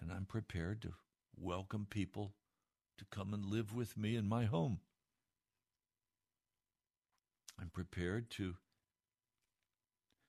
And 0.00 0.10
I'm 0.10 0.24
prepared 0.24 0.82
to 0.82 0.94
welcome 1.36 1.86
people 1.88 2.34
to 2.98 3.04
come 3.10 3.32
and 3.32 3.44
live 3.44 3.74
with 3.74 3.96
me 3.96 4.16
in 4.16 4.28
my 4.28 4.44
home. 4.44 4.80
I'm 7.60 7.70
prepared 7.70 8.30
to 8.32 8.56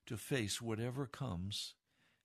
to 0.06 0.16
face 0.16 0.60
whatever 0.60 1.06
comes 1.06 1.74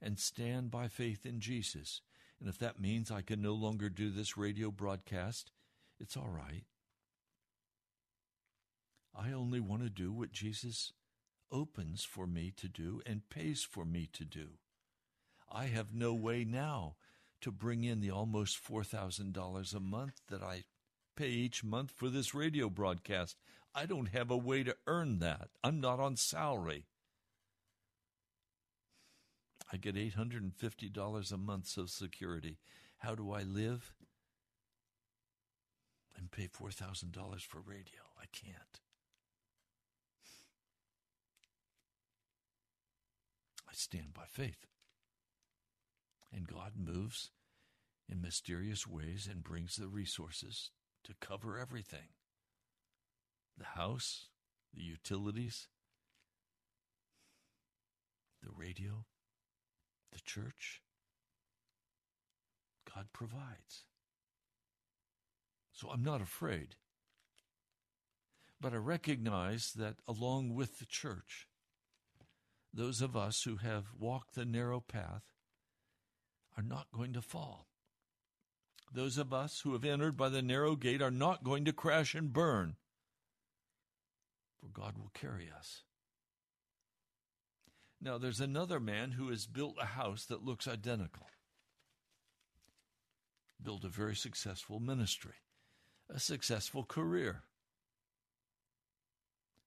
and 0.01 0.19
stand 0.19 0.71
by 0.71 0.87
faith 0.87 1.25
in 1.25 1.39
Jesus. 1.39 2.01
And 2.39 2.49
if 2.49 2.57
that 2.59 2.79
means 2.79 3.11
I 3.11 3.21
can 3.21 3.41
no 3.41 3.53
longer 3.53 3.89
do 3.89 4.09
this 4.09 4.37
radio 4.37 4.71
broadcast, 4.71 5.51
it's 5.99 6.17
all 6.17 6.29
right. 6.29 6.63
I 9.17 9.31
only 9.31 9.59
want 9.59 9.81
to 9.81 9.89
do 9.89 10.11
what 10.11 10.31
Jesus 10.31 10.93
opens 11.51 12.03
for 12.03 12.27
me 12.27 12.53
to 12.57 12.67
do 12.67 13.01
and 13.05 13.29
pays 13.29 13.63
for 13.63 13.83
me 13.83 14.07
to 14.13 14.23
do. 14.23 14.49
I 15.51 15.65
have 15.65 15.93
no 15.93 16.13
way 16.13 16.43
now 16.43 16.95
to 17.41 17.51
bring 17.51 17.83
in 17.83 17.99
the 17.99 18.11
almost 18.11 18.59
$4,000 18.63 19.73
a 19.73 19.79
month 19.79 20.21
that 20.29 20.43
I 20.43 20.65
pay 21.15 21.29
each 21.29 21.63
month 21.63 21.91
for 21.95 22.09
this 22.09 22.35
radio 22.35 22.69
broadcast. 22.69 23.37
I 23.73 23.85
don't 23.85 24.09
have 24.09 24.29
a 24.29 24.37
way 24.37 24.63
to 24.63 24.75
earn 24.85 25.19
that. 25.19 25.49
I'm 25.63 25.79
not 25.79 25.99
on 25.99 26.15
salary. 26.15 26.85
I 29.71 29.77
get 29.77 29.95
$850 29.95 31.31
a 31.31 31.37
month 31.37 31.67
Social 31.67 31.87
Security. 31.87 32.57
How 32.99 33.15
do 33.15 33.31
I 33.31 33.43
live? 33.43 33.93
And 36.17 36.31
pay 36.31 36.47
$4,000 36.47 37.41
for 37.41 37.61
radio. 37.61 38.01
I 38.19 38.25
can't. 38.31 38.79
Stand 43.77 44.13
by 44.13 44.23
faith. 44.27 44.65
And 46.33 46.47
God 46.47 46.73
moves 46.75 47.31
in 48.09 48.21
mysterious 48.21 48.87
ways 48.87 49.27
and 49.31 49.43
brings 49.43 49.75
the 49.75 49.87
resources 49.87 50.71
to 51.03 51.13
cover 51.19 51.57
everything 51.57 52.09
the 53.57 53.79
house, 53.79 54.27
the 54.73 54.83
utilities, 54.83 55.67
the 58.43 58.51
radio, 58.55 59.05
the 60.11 60.19
church. 60.19 60.81
God 62.93 63.07
provides. 63.13 63.85
So 65.71 65.89
I'm 65.89 66.03
not 66.03 66.21
afraid. 66.21 66.75
But 68.61 68.73
I 68.73 68.77
recognize 68.77 69.73
that 69.73 69.95
along 70.07 70.53
with 70.55 70.79
the 70.79 70.85
church, 70.85 71.47
those 72.73 73.01
of 73.01 73.15
us 73.15 73.43
who 73.43 73.57
have 73.57 73.85
walked 73.97 74.35
the 74.35 74.45
narrow 74.45 74.79
path 74.79 75.23
are 76.55 76.63
not 76.63 76.87
going 76.91 77.13
to 77.13 77.21
fall. 77.21 77.67
Those 78.93 79.17
of 79.17 79.33
us 79.33 79.61
who 79.61 79.73
have 79.73 79.83
entered 79.83 80.15
by 80.15 80.29
the 80.29 80.41
narrow 80.41 80.75
gate 80.75 81.01
are 81.01 81.11
not 81.11 81.43
going 81.43 81.65
to 81.65 81.73
crash 81.73 82.15
and 82.15 82.31
burn, 82.31 82.75
for 84.59 84.67
God 84.67 84.97
will 84.97 85.11
carry 85.13 85.49
us. 85.55 85.83
Now, 87.99 88.17
there's 88.17 88.39
another 88.39 88.79
man 88.79 89.11
who 89.11 89.29
has 89.29 89.45
built 89.47 89.75
a 89.81 89.85
house 89.85 90.25
that 90.25 90.45
looks 90.45 90.67
identical, 90.67 91.27
built 93.61 93.83
a 93.83 93.89
very 93.89 94.15
successful 94.15 94.79
ministry, 94.79 95.33
a 96.09 96.19
successful 96.19 96.83
career. 96.83 97.43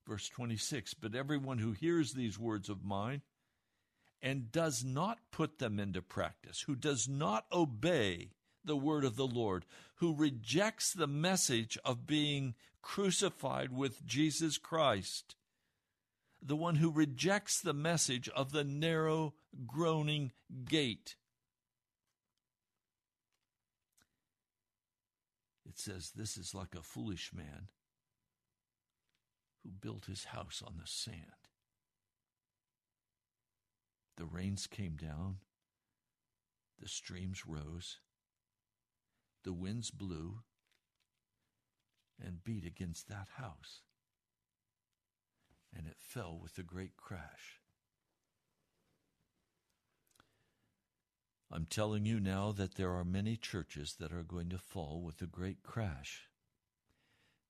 Verse 0.07 0.29
26 0.29 0.95
But 0.95 1.15
everyone 1.15 1.59
who 1.59 1.73
hears 1.73 2.13
these 2.13 2.39
words 2.39 2.69
of 2.69 2.85
mine 2.85 3.23
and 4.23 4.53
does 4.53 4.85
not 4.85 5.19
put 5.31 5.59
them 5.59 5.79
into 5.79 6.03
practice, 6.03 6.63
who 6.63 6.75
does 6.75 7.09
not 7.09 7.47
obey 7.53 8.31
the 8.65 8.77
word 8.77 9.05
of 9.05 9.17
the 9.17 9.27
Lord, 9.27 9.65
who 9.97 10.15
rejects 10.15 10.93
the 10.93 11.07
message 11.07 11.79
of 11.85 12.07
being 12.07 12.55
crucified 12.83 13.73
with 13.73 14.05
Jesus 14.05 14.59
Christ, 14.59 15.37
the 16.43 16.57
one 16.57 16.77
who 16.77 16.91
rejects 16.91 17.61
the 17.61 17.73
message 17.73 18.29
of 18.31 18.53
the 18.53 18.65
narrow, 18.65 19.35
groaning 19.67 20.33
gate. 20.65 21.17
It 25.69 25.79
says 25.79 26.13
this 26.15 26.37
is 26.37 26.55
like 26.55 26.75
a 26.75 26.83
foolish 26.83 27.33
man 27.33 27.69
who 29.63 29.71
built 29.71 30.07
his 30.07 30.25
house 30.25 30.63
on 30.67 30.75
the 30.79 30.87
sand. 30.87 31.49
The 34.17 34.25
rains 34.25 34.67
came 34.67 34.97
down, 34.97 35.37
the 36.79 36.89
streams 36.89 37.47
rose, 37.47 37.99
the 39.45 39.53
winds 39.53 39.91
blew 39.91 40.41
and 42.23 42.45
beat 42.45 42.67
against 42.67 43.09
that 43.09 43.29
house, 43.37 43.81
and 45.75 45.87
it 45.87 45.97
fell 45.99 46.39
with 46.41 46.59
a 46.59 46.63
great 46.63 46.97
crash. 46.97 47.61
I'm 51.53 51.67
telling 51.67 52.07
you 52.07 52.21
now 52.21 52.53
that 52.53 52.77
there 52.77 52.93
are 52.93 53.05
many 53.05 53.37
churches 53.37 53.97
that 53.99 54.13
are 54.13 54.23
going 54.23 54.51
to 54.51 54.59
fall 54.59 55.03
with 55.03 55.21
a 55.21 55.27
great 55.27 55.63
crash. 55.63 56.30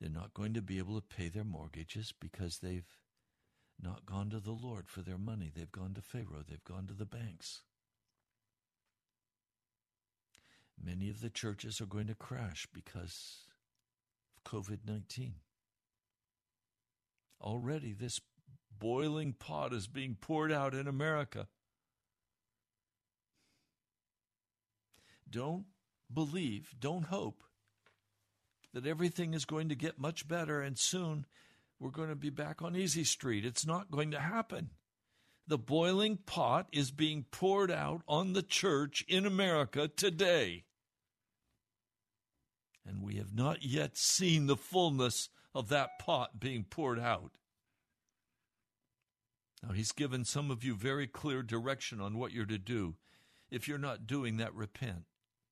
They're 0.00 0.10
not 0.10 0.32
going 0.32 0.54
to 0.54 0.62
be 0.62 0.78
able 0.78 0.98
to 0.98 1.16
pay 1.16 1.28
their 1.28 1.44
mortgages 1.44 2.14
because 2.18 2.58
they've 2.58 2.88
not 3.82 4.06
gone 4.06 4.30
to 4.30 4.40
the 4.40 4.52
Lord 4.52 4.88
for 4.88 5.02
their 5.02 5.18
money. 5.18 5.50
They've 5.54 5.70
gone 5.70 5.94
to 5.94 6.02
Pharaoh, 6.02 6.44
they've 6.48 6.64
gone 6.64 6.86
to 6.86 6.94
the 6.94 7.06
banks. 7.06 7.62
Many 10.82 11.10
of 11.10 11.20
the 11.20 11.28
churches 11.28 11.80
are 11.80 11.86
going 11.86 12.06
to 12.06 12.14
crash 12.14 12.66
because 12.72 13.46
of 14.36 14.50
COVID 14.50 14.78
19. 14.86 15.34
Already, 17.42 17.92
this 17.92 18.20
boiling 18.78 19.34
pot 19.34 19.74
is 19.74 19.86
being 19.86 20.16
poured 20.18 20.50
out 20.50 20.74
in 20.74 20.88
America. 20.88 21.48
Don't 25.28 25.66
believe, 26.12 26.74
don't 26.80 27.04
hope 27.04 27.42
that 28.72 28.86
everything 28.86 29.34
is 29.34 29.44
going 29.44 29.68
to 29.68 29.74
get 29.74 29.98
much 29.98 30.28
better 30.28 30.60
and 30.60 30.78
soon 30.78 31.26
we're 31.80 31.90
going 31.90 32.10
to 32.10 32.14
be 32.14 32.30
back 32.30 32.60
on 32.60 32.76
Easy 32.76 33.04
Street. 33.04 33.44
It's 33.44 33.66
not 33.66 33.90
going 33.90 34.10
to 34.10 34.20
happen. 34.20 34.70
The 35.46 35.58
boiling 35.58 36.18
pot 36.18 36.68
is 36.72 36.90
being 36.90 37.24
poured 37.30 37.70
out 37.70 38.02
on 38.06 38.34
the 38.34 38.42
church 38.42 39.04
in 39.08 39.24
America 39.24 39.88
today. 39.88 40.64
And 42.86 43.02
we 43.02 43.16
have 43.16 43.34
not 43.34 43.64
yet 43.64 43.96
seen 43.96 44.46
the 44.46 44.56
fullness 44.56 45.30
of 45.54 45.68
that 45.70 45.98
pot 45.98 46.38
being 46.38 46.64
poured 46.64 47.00
out. 47.00 47.32
Now, 49.62 49.72
he's 49.72 49.92
given 49.92 50.24
some 50.24 50.50
of 50.50 50.64
you 50.64 50.74
very 50.74 51.06
clear 51.06 51.42
direction 51.42 52.00
on 52.00 52.18
what 52.18 52.32
you're 52.32 52.46
to 52.46 52.58
do. 52.58 52.96
If 53.50 53.68
you're 53.68 53.78
not 53.78 54.06
doing 54.06 54.36
that, 54.36 54.54
repent 54.54 55.04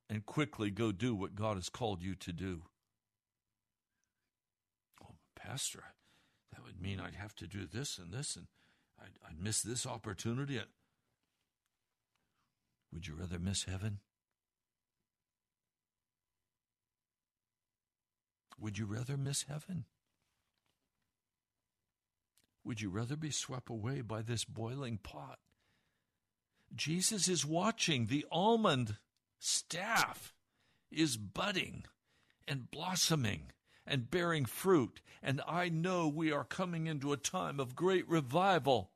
and 0.08 0.24
quickly 0.24 0.70
go 0.70 0.92
do 0.92 1.14
what 1.14 1.34
God 1.34 1.56
has 1.56 1.68
called 1.68 2.02
you 2.02 2.14
to 2.16 2.32
do. 2.32 2.62
Pastor, 5.38 5.84
that 6.52 6.64
would 6.64 6.80
mean 6.80 7.00
I'd 7.00 7.14
have 7.14 7.34
to 7.36 7.46
do 7.46 7.66
this 7.66 7.98
and 7.98 8.12
this, 8.12 8.36
and 8.36 8.46
I'd, 9.00 9.18
I'd 9.26 9.40
miss 9.40 9.62
this 9.62 9.86
opportunity. 9.86 10.60
Would 12.92 13.06
you 13.06 13.14
rather 13.14 13.38
miss 13.38 13.64
heaven? 13.64 14.00
Would 18.60 18.78
you 18.78 18.86
rather 18.86 19.16
miss 19.16 19.44
heaven? 19.44 19.84
Would 22.64 22.80
you 22.80 22.90
rather 22.90 23.16
be 23.16 23.30
swept 23.30 23.70
away 23.70 24.00
by 24.00 24.22
this 24.22 24.44
boiling 24.44 24.98
pot? 24.98 25.38
Jesus 26.74 27.28
is 27.28 27.46
watching. 27.46 28.06
The 28.06 28.26
almond 28.30 28.96
staff 29.38 30.34
is 30.90 31.16
budding 31.16 31.84
and 32.46 32.70
blossoming 32.70 33.52
and 33.88 34.10
bearing 34.10 34.44
fruit. 34.44 35.00
And 35.22 35.40
I 35.48 35.68
know 35.68 36.06
we 36.06 36.30
are 36.30 36.44
coming 36.44 36.86
into 36.86 37.12
a 37.12 37.16
time 37.16 37.58
of 37.58 37.74
great 37.74 38.08
revival, 38.08 38.92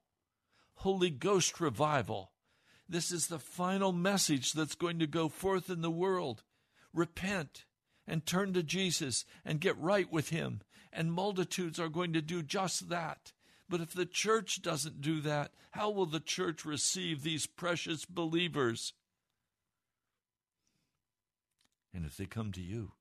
Holy 0.76 1.10
Ghost 1.10 1.60
revival. 1.60 2.30
This 2.88 3.10
is 3.10 3.26
the 3.26 3.38
final 3.38 3.92
message 3.92 4.52
that's 4.52 4.74
going 4.74 4.98
to 4.98 5.06
go 5.06 5.28
forth 5.28 5.70
in 5.70 5.80
the 5.80 5.90
world. 5.90 6.44
Repent 6.92 7.64
and 8.06 8.24
turn 8.24 8.52
to 8.52 8.62
Jesus 8.62 9.24
and 9.44 9.60
get 9.60 9.78
right 9.78 10.12
with 10.12 10.28
Him. 10.28 10.60
And 10.92 11.12
multitudes 11.12 11.80
are 11.80 11.88
going 11.88 12.12
to 12.12 12.20
do 12.20 12.42
just 12.42 12.90
that. 12.90 13.32
But 13.68 13.80
if 13.80 13.94
the 13.94 14.04
church 14.04 14.60
doesn't 14.60 15.00
do 15.00 15.22
that, 15.22 15.52
how 15.70 15.90
will 15.90 16.04
the 16.04 16.20
church 16.20 16.66
receive 16.66 17.22
these 17.22 17.46
precious 17.46 18.04
believers? 18.04 18.92
And 21.94 22.04
if 22.04 22.16
they 22.16 22.26
come 22.26 22.52
to 22.52 22.60
you, 22.60 22.92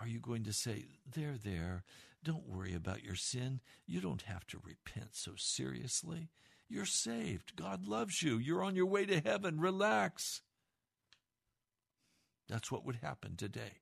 are 0.00 0.06
you 0.06 0.20
going 0.20 0.44
to 0.44 0.52
say, 0.52 0.86
There, 1.12 1.36
there, 1.42 1.84
don't 2.24 2.48
worry 2.48 2.74
about 2.74 3.04
your 3.04 3.14
sin. 3.14 3.60
You 3.86 4.00
don't 4.00 4.22
have 4.22 4.46
to 4.48 4.60
repent 4.64 5.10
so 5.12 5.32
seriously. 5.36 6.30
You're 6.68 6.84
saved. 6.84 7.56
God 7.56 7.86
loves 7.86 8.22
you. 8.22 8.36
You're 8.38 8.62
on 8.62 8.76
your 8.76 8.86
way 8.86 9.06
to 9.06 9.20
heaven. 9.20 9.60
Relax. 9.60 10.42
That's 12.48 12.70
what 12.70 12.84
would 12.84 12.96
happen 12.96 13.36
today. 13.36 13.80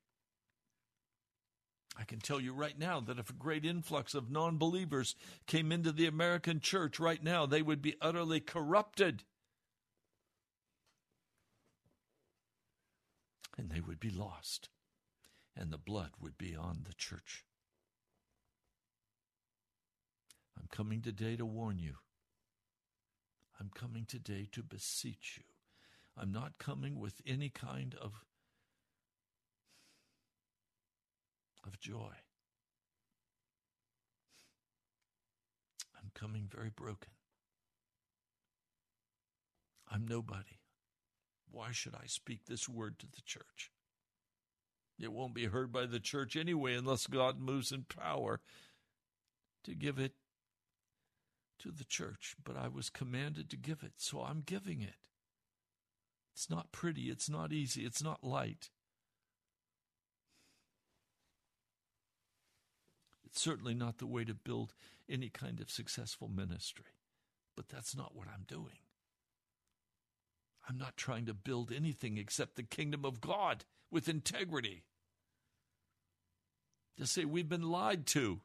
I 1.99 2.03
can 2.03 2.19
tell 2.19 2.39
you 2.39 2.53
right 2.53 2.77
now 2.77 2.99
that 3.01 3.17
if 3.17 3.29
a 3.29 3.33
great 3.33 3.65
influx 3.65 4.13
of 4.13 4.29
non 4.29 4.57
believers 4.57 5.15
came 5.47 5.71
into 5.71 5.91
the 5.91 6.05
American 6.05 6.59
church 6.59 6.99
right 6.99 7.23
now, 7.23 7.45
they 7.45 7.61
would 7.61 7.81
be 7.81 7.95
utterly 7.99 8.39
corrupted. 8.39 9.23
And 13.57 13.71
they 13.71 13.81
would 13.81 13.99
be 13.99 14.11
lost. 14.11 14.69
And 15.59 15.71
the 15.71 15.77
blood 15.79 16.11
would 16.21 16.37
be 16.37 16.55
on 16.55 16.81
the 16.87 16.93
church. 16.93 17.43
I'm 20.55 20.67
coming 20.71 21.01
today 21.01 21.35
to 21.35 21.45
warn 21.45 21.79
you. 21.79 21.95
I'm 23.59 23.71
coming 23.73 24.05
today 24.05 24.47
to 24.51 24.61
beseech 24.61 25.39
you. 25.39 25.43
I'm 26.15 26.31
not 26.31 26.59
coming 26.59 26.99
with 26.99 27.21
any 27.25 27.49
kind 27.49 27.95
of 27.99 28.23
of 31.65 31.79
joy. 31.79 32.13
I'm 35.97 36.11
coming 36.13 36.47
very 36.49 36.69
broken. 36.69 37.11
I'm 39.91 40.07
nobody. 40.07 40.59
Why 41.49 41.71
should 41.71 41.95
I 41.95 42.05
speak 42.05 42.45
this 42.45 42.69
word 42.69 42.99
to 42.99 43.07
the 43.07 43.21
church? 43.25 43.71
It 44.99 45.11
won't 45.13 45.33
be 45.33 45.45
heard 45.45 45.71
by 45.71 45.85
the 45.85 45.99
church 45.99 46.35
anyway 46.35 46.75
unless 46.75 47.07
God 47.07 47.39
moves 47.39 47.71
in 47.71 47.83
power 47.83 48.39
to 49.63 49.75
give 49.75 49.99
it 49.99 50.13
to 51.59 51.71
the 51.71 51.83
church. 51.83 52.35
But 52.43 52.57
I 52.57 52.67
was 52.67 52.89
commanded 52.89 53.49
to 53.49 53.57
give 53.57 53.83
it, 53.83 53.93
so 53.97 54.21
I'm 54.21 54.41
giving 54.45 54.81
it. 54.81 55.09
It's 56.33 56.49
not 56.49 56.71
pretty, 56.71 57.09
it's 57.09 57.29
not 57.29 57.51
easy, 57.51 57.83
it's 57.83 58.03
not 58.03 58.23
light. 58.23 58.69
It's 63.25 63.41
certainly 63.41 63.73
not 63.73 63.97
the 63.97 64.07
way 64.07 64.23
to 64.23 64.33
build 64.33 64.73
any 65.09 65.29
kind 65.29 65.59
of 65.59 65.69
successful 65.69 66.27
ministry. 66.27 66.85
But 67.55 67.69
that's 67.69 67.95
not 67.95 68.15
what 68.15 68.27
I'm 68.27 68.45
doing. 68.47 68.79
I'm 70.67 70.77
not 70.77 70.97
trying 70.97 71.25
to 71.25 71.33
build 71.33 71.71
anything 71.71 72.17
except 72.17 72.55
the 72.55 72.63
kingdom 72.63 73.05
of 73.05 73.21
God 73.21 73.65
with 73.91 74.09
integrity. 74.09 74.83
To 76.97 77.05
say 77.05 77.25
we've 77.25 77.49
been 77.49 77.69
lied 77.69 78.05
to. 78.07 78.41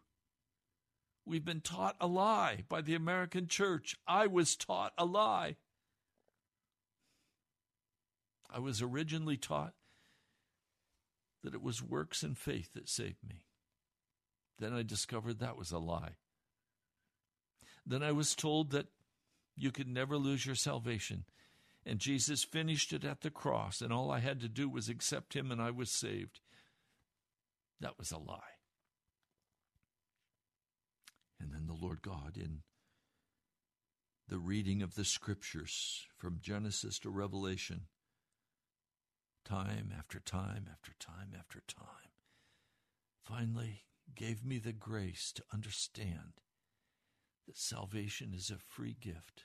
We've 1.25 1.45
been 1.45 1.61
taught 1.61 1.97
a 2.01 2.07
lie 2.07 2.65
by 2.69 2.81
the 2.83 2.95
American 2.95 3.47
church. 3.47 3.97
I 4.07 4.27
was 4.27 4.57
taught 4.57 4.93
a 4.99 5.05
lie. 5.05 5.57
I 8.51 8.59
was 8.59 8.83
originally 8.83 9.37
taught 9.37 9.75
that 11.43 11.55
it 11.55 11.63
was 11.63 11.83
works 11.83 12.23
and 12.23 12.37
faith 12.37 12.71
that 12.75 12.89
saved 12.89 13.23
me. 13.27 13.47
Then 14.59 14.73
I 14.75 14.83
discovered 14.83 15.39
that 15.39 15.57
was 15.57 15.73
a 15.73 15.79
lie. 15.79 16.17
Then 17.87 18.03
I 18.03 18.13
was 18.13 18.35
told 18.35 18.71
that 18.71 18.87
you 19.57 19.71
could 19.71 19.89
never 19.89 20.17
lose 20.17 20.47
your 20.47 20.55
salvation. 20.55 21.25
And 21.85 21.99
Jesus 21.99 22.45
finished 22.45 22.93
it 22.93 23.05
at 23.05 23.23
the 23.23 23.31
cross, 23.31 23.81
and 23.81 23.93
all 23.93 24.11
I 24.11 24.21
had 24.21 24.41
to 24.41 24.49
do 24.49 24.69
was 24.69 24.89
accept 24.89 25.35
him, 25.35 25.51
and 25.51 25.61
I 25.61 25.71
was 25.71 25.91
saved. 25.91 26.41
That 27.81 27.99
was 27.99 28.13
a 28.13 28.19
lie. 28.19 28.39
And 31.41 31.53
then 31.53 31.67
the 31.67 31.75
Lord 31.75 32.03
God, 32.03 32.37
in 32.37 32.61
the 34.29 34.39
reading 34.39 34.81
of 34.81 34.95
the 34.95 35.05
scriptures 35.05 36.07
from 36.17 36.39
Genesis 36.41 37.01
to 37.01 37.11
Revelation, 37.11 37.83
time 39.45 39.93
after 39.99 40.21
time 40.21 40.69
after 40.71 40.93
time 41.01 41.33
after 41.37 41.63
time, 41.67 42.13
finally 43.25 43.83
gave 44.15 44.45
me 44.45 44.59
the 44.59 44.73
grace 44.73 45.33
to 45.33 45.43
understand 45.53 46.41
that 47.47 47.59
salvation 47.59 48.33
is 48.33 48.51
a 48.51 48.59
free 48.59 48.97
gift, 49.01 49.45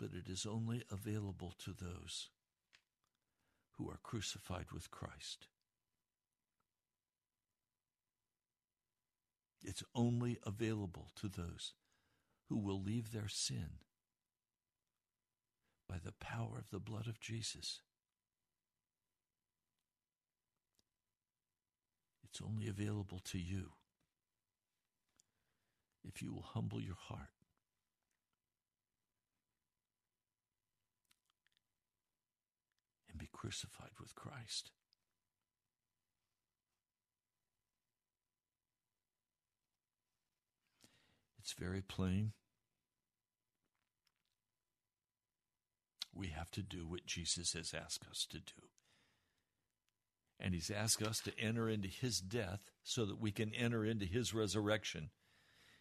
but 0.00 0.10
it 0.14 0.32
is 0.32 0.46
only 0.46 0.82
available 0.90 1.52
to 1.62 1.72
those 1.72 2.30
who 3.76 3.90
are 3.90 3.98
crucified 4.02 4.72
with 4.72 4.90
Christ. 4.90 5.46
It's 9.62 9.84
only 9.94 10.38
available 10.46 11.10
to 11.16 11.28
those 11.28 11.74
who 12.48 12.56
will 12.56 12.82
leave 12.82 13.12
their 13.12 13.28
sin 13.28 13.80
by 15.86 15.96
the 16.02 16.12
power 16.12 16.56
of 16.58 16.70
the 16.70 16.80
blood 16.80 17.06
of 17.06 17.20
Jesus. 17.20 17.82
It's 22.24 22.40
only 22.40 22.68
available 22.68 23.20
to 23.24 23.38
you 23.38 23.72
if 26.04 26.22
you 26.22 26.32
will 26.32 26.46
humble 26.54 26.80
your 26.80 26.96
heart. 26.98 27.28
And 33.10 33.18
be 33.18 33.28
crucified 33.40 33.92
with 33.98 34.14
Christ. 34.14 34.70
It's 41.38 41.54
very 41.54 41.80
plain. 41.80 42.32
We 46.14 46.28
have 46.28 46.50
to 46.50 46.62
do 46.62 46.86
what 46.86 47.06
Jesus 47.06 47.54
has 47.54 47.72
asked 47.72 48.04
us 48.10 48.26
to 48.30 48.38
do. 48.38 48.68
And 50.38 50.52
he's 50.52 50.70
asked 50.70 51.02
us 51.02 51.20
to 51.20 51.38
enter 51.38 51.68
into 51.68 51.88
his 51.88 52.20
death 52.20 52.60
so 52.82 53.06
that 53.06 53.20
we 53.20 53.32
can 53.32 53.54
enter 53.54 53.86
into 53.86 54.04
his 54.04 54.34
resurrection. 54.34 55.10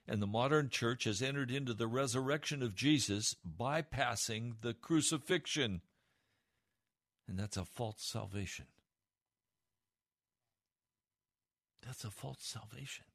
And 0.08 0.22
the 0.22 0.28
modern 0.28 0.70
church 0.70 1.04
has 1.04 1.22
entered 1.22 1.52
into 1.52 1.74
the 1.74 1.88
resurrection 1.88 2.64
of 2.64 2.74
Jesus, 2.76 3.36
bypassing 3.46 4.62
the 4.62 4.74
crucifixion. 4.74 5.82
And 7.30 7.38
that's 7.38 7.58
a 7.58 7.64
false 7.64 8.02
salvation. 8.02 8.66
That's 11.86 12.04
a 12.04 12.10
false 12.10 12.40
salvation. 12.42 13.06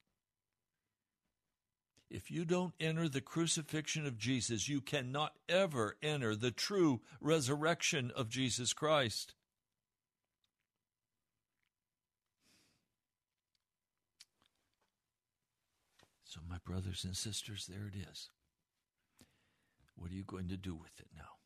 If 2.09 2.31
you 2.31 2.45
don't 2.45 2.75
enter 2.79 3.09
the 3.09 3.21
crucifixion 3.21 4.07
of 4.07 4.17
Jesus, 4.17 4.69
you 4.69 4.81
cannot 4.81 5.33
ever 5.49 5.97
enter 6.01 6.37
the 6.37 6.53
true 6.53 7.01
resurrection 7.21 8.13
of 8.15 8.29
Jesus 8.29 8.73
Christ. 8.73 9.35
So, 16.25 16.41
my 16.49 16.59
brothers 16.65 17.03
and 17.05 17.17
sisters, 17.17 17.67
there 17.67 17.89
it 17.89 17.99
is. 18.13 18.31
What 19.97 20.13
are 20.13 20.15
you 20.15 20.25
going 20.25 20.49
to 20.49 20.57
do 20.57 20.77
with 20.77 21.01
it 21.01 21.09
now? 21.17 21.44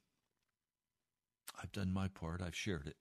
I've 1.61 1.73
done 1.73 1.93
my 1.93 2.09
part, 2.09 2.41
I've 2.41 2.55
shared 2.55 2.87
it. 2.87 2.97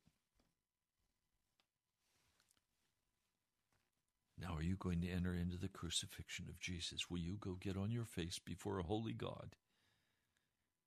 Now, 4.40 4.56
are 4.56 4.62
you 4.62 4.76
going 4.76 5.02
to 5.02 5.10
enter 5.10 5.34
into 5.34 5.58
the 5.58 5.68
crucifixion 5.68 6.46
of 6.48 6.60
Jesus? 6.60 7.10
Will 7.10 7.18
you 7.18 7.38
go 7.40 7.58
get 7.60 7.76
on 7.76 7.92
your 7.92 8.06
face 8.06 8.40
before 8.44 8.78
a 8.78 8.84
holy 8.84 9.14
God? 9.14 9.56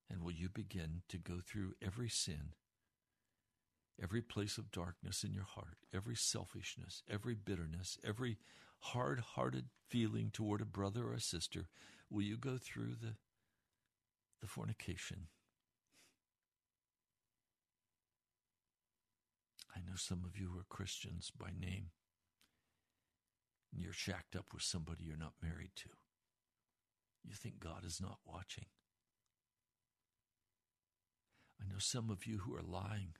And 0.08 0.22
will 0.22 0.32
you 0.32 0.48
begin 0.48 1.02
to 1.08 1.18
go 1.18 1.40
through 1.44 1.74
every 1.84 2.08
sin, 2.08 2.54
every 4.00 4.22
place 4.22 4.56
of 4.56 4.70
darkness 4.70 5.24
in 5.24 5.32
your 5.32 5.44
heart, 5.44 5.78
every 5.94 6.16
selfishness, 6.16 7.02
every 7.08 7.34
bitterness, 7.34 7.98
every 8.04 8.38
hard 8.80 9.20
hearted 9.20 9.66
feeling 9.88 10.30
toward 10.32 10.60
a 10.60 10.64
brother 10.66 11.08
or 11.08 11.14
a 11.14 11.20
sister? 11.20 11.68
Will 12.08 12.22
you 12.22 12.36
go 12.36 12.56
through 12.56 12.96
the, 13.00 13.14
the 14.40 14.46
fornication? 14.46 15.26
I 19.74 19.80
know 19.80 19.96
some 19.96 20.24
of 20.24 20.38
you 20.38 20.48
are 20.58 20.64
Christians 20.68 21.30
by 21.30 21.50
name 21.58 21.90
and 23.72 23.82
you're 23.82 23.92
shacked 23.92 24.34
up 24.34 24.46
with 24.52 24.62
somebody 24.62 25.04
you're 25.04 25.16
not 25.16 25.34
married 25.42 25.70
to. 25.76 25.90
You 27.24 27.34
think 27.34 27.60
God 27.60 27.84
is 27.84 28.00
not 28.00 28.18
watching. 28.26 28.66
I 31.60 31.70
know 31.70 31.78
some 31.78 32.10
of 32.10 32.26
you 32.26 32.38
who 32.38 32.54
are 32.56 32.62
lying, 32.62 33.14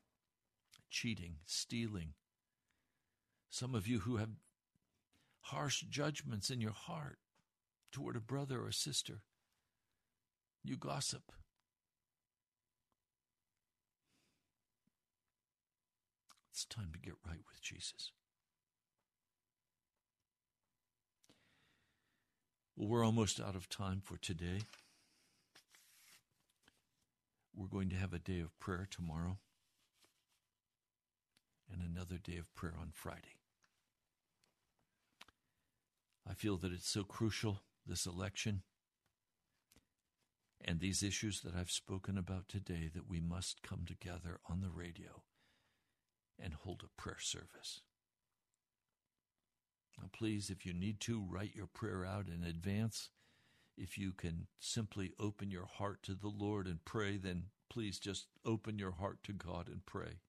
cheating, 0.90 1.36
stealing. 1.44 2.14
Some 3.51 3.74
of 3.74 3.86
you 3.86 4.01
who 4.01 4.16
have 4.16 4.30
harsh 5.42 5.82
judgments 5.82 6.51
in 6.51 6.61
your 6.61 6.72
heart. 6.72 7.18
toward 7.92 8.16
a 8.16 8.20
brother 8.20 8.61
or 8.64 8.72
sister. 8.72 9.22
You 10.62 10.76
gossip. 10.76 11.32
It's 16.61 16.66
time 16.66 16.90
to 16.92 16.98
get 16.98 17.14
right 17.26 17.40
with 17.48 17.62
Jesus. 17.62 18.12
Well, 22.76 22.86
we're 22.86 23.02
almost 23.02 23.40
out 23.40 23.56
of 23.56 23.70
time 23.70 24.02
for 24.04 24.18
today. 24.18 24.58
We're 27.56 27.66
going 27.66 27.88
to 27.88 27.96
have 27.96 28.12
a 28.12 28.18
day 28.18 28.40
of 28.40 28.58
prayer 28.61 28.86
tomorrow 28.90 29.38
and 31.72 31.80
another 31.80 32.18
day 32.18 32.36
of 32.36 32.54
prayer 32.54 32.74
on 32.78 32.90
Friday. 32.92 33.38
I 36.28 36.34
feel 36.34 36.58
that 36.58 36.72
it's 36.72 36.90
so 36.90 37.04
crucial, 37.04 37.62
this 37.86 38.04
election, 38.04 38.64
and 40.62 40.78
these 40.78 41.02
issues 41.02 41.40
that 41.40 41.54
I've 41.54 41.70
spoken 41.70 42.18
about 42.18 42.48
today, 42.48 42.90
that 42.92 43.08
we 43.08 43.18
must 43.18 43.62
come 43.62 43.86
together 43.86 44.40
on 44.46 44.61
the 44.61 44.68
radio 44.68 45.22
and 46.43 46.55
hold 46.55 46.82
a 46.84 47.01
prayer 47.01 47.18
service. 47.20 47.80
Now, 50.01 50.09
please, 50.12 50.51
if 50.51 50.64
you 50.64 50.72
need 50.72 51.01
to, 51.01 51.26
write 51.28 51.55
your 51.55 51.66
prayer 51.66 52.05
out 52.05 52.26
in 52.28 52.45
advance. 52.45 53.11
If 53.76 53.99
you 53.99 54.12
can 54.12 54.47
simply 54.59 55.12
open 55.18 55.51
your 55.51 55.66
heart 55.66 56.03
to 56.05 56.14
the 56.14 56.28
Lord 56.28 56.66
and 56.66 56.84
pray, 56.84 57.16
then 57.16 57.45
please 57.68 57.99
just 57.99 58.26
open 58.45 58.78
your 58.78 58.93
heart 58.93 59.18
to 59.24 59.32
God 59.32 59.68
and 59.68 59.84
pray. 59.84 60.20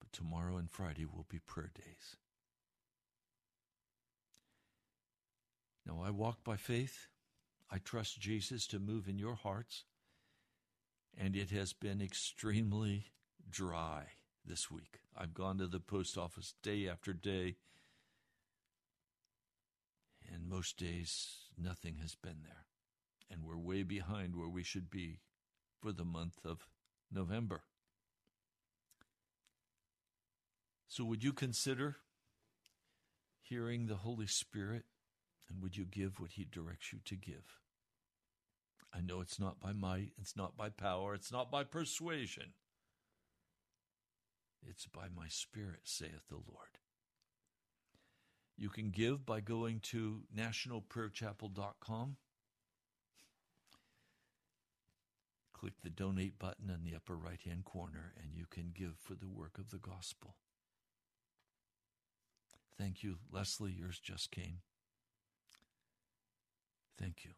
But 0.00 0.12
tomorrow 0.12 0.56
and 0.56 0.70
Friday 0.70 1.04
will 1.04 1.26
be 1.28 1.38
prayer 1.38 1.70
days. 1.74 2.16
Now, 5.86 6.02
I 6.04 6.10
walk 6.10 6.44
by 6.44 6.56
faith. 6.56 7.08
I 7.70 7.78
trust 7.78 8.20
Jesus 8.20 8.66
to 8.68 8.78
move 8.78 9.08
in 9.08 9.18
your 9.18 9.34
hearts. 9.34 9.84
And 11.16 11.36
it 11.36 11.50
has 11.50 11.72
been 11.72 12.00
extremely 12.00 13.06
dry 13.50 14.04
this 14.44 14.70
week. 14.70 15.00
I've 15.16 15.34
gone 15.34 15.58
to 15.58 15.66
the 15.66 15.80
post 15.80 16.16
office 16.16 16.54
day 16.62 16.88
after 16.88 17.12
day, 17.12 17.56
and 20.32 20.48
most 20.48 20.76
days 20.76 21.48
nothing 21.58 21.96
has 22.00 22.14
been 22.14 22.42
there. 22.42 22.64
And 23.30 23.44
we're 23.44 23.58
way 23.58 23.82
behind 23.82 24.34
where 24.34 24.48
we 24.48 24.62
should 24.62 24.90
be 24.90 25.20
for 25.80 25.92
the 25.92 26.04
month 26.04 26.38
of 26.44 26.68
November. 27.12 27.62
So, 30.88 31.04
would 31.04 31.22
you 31.22 31.32
consider 31.32 31.98
hearing 33.40 33.86
the 33.86 33.96
Holy 33.96 34.26
Spirit 34.26 34.84
and 35.48 35.62
would 35.62 35.76
you 35.76 35.84
give 35.84 36.18
what 36.18 36.32
He 36.32 36.44
directs 36.44 36.92
you 36.92 36.98
to 37.04 37.16
give? 37.16 37.60
I 38.92 39.00
know 39.00 39.20
it's 39.20 39.38
not 39.38 39.60
by 39.60 39.72
might, 39.72 40.10
it's 40.20 40.36
not 40.36 40.56
by 40.56 40.68
power, 40.68 41.14
it's 41.14 41.30
not 41.30 41.50
by 41.50 41.64
persuasion. 41.64 42.54
It's 44.66 44.86
by 44.86 45.06
my 45.14 45.28
Spirit, 45.28 45.80
saith 45.84 46.28
the 46.28 46.36
Lord. 46.36 46.78
You 48.56 48.68
can 48.68 48.90
give 48.90 49.24
by 49.24 49.40
going 49.40 49.80
to 49.84 50.22
nationalprayerchapel.com. 50.36 52.16
Click 55.54 55.74
the 55.82 55.90
donate 55.90 56.38
button 56.38 56.70
in 56.70 56.84
the 56.84 56.94
upper 56.96 57.16
right 57.16 57.40
hand 57.44 57.64
corner, 57.64 58.12
and 58.22 58.34
you 58.34 58.44
can 58.50 58.72
give 58.74 58.96
for 58.98 59.14
the 59.14 59.28
work 59.28 59.58
of 59.58 59.70
the 59.70 59.78
gospel. 59.78 60.36
Thank 62.78 63.02
you, 63.02 63.16
Leslie. 63.30 63.72
Yours 63.78 63.98
just 63.98 64.30
came. 64.30 64.58
Thank 66.98 67.24
you. 67.24 67.30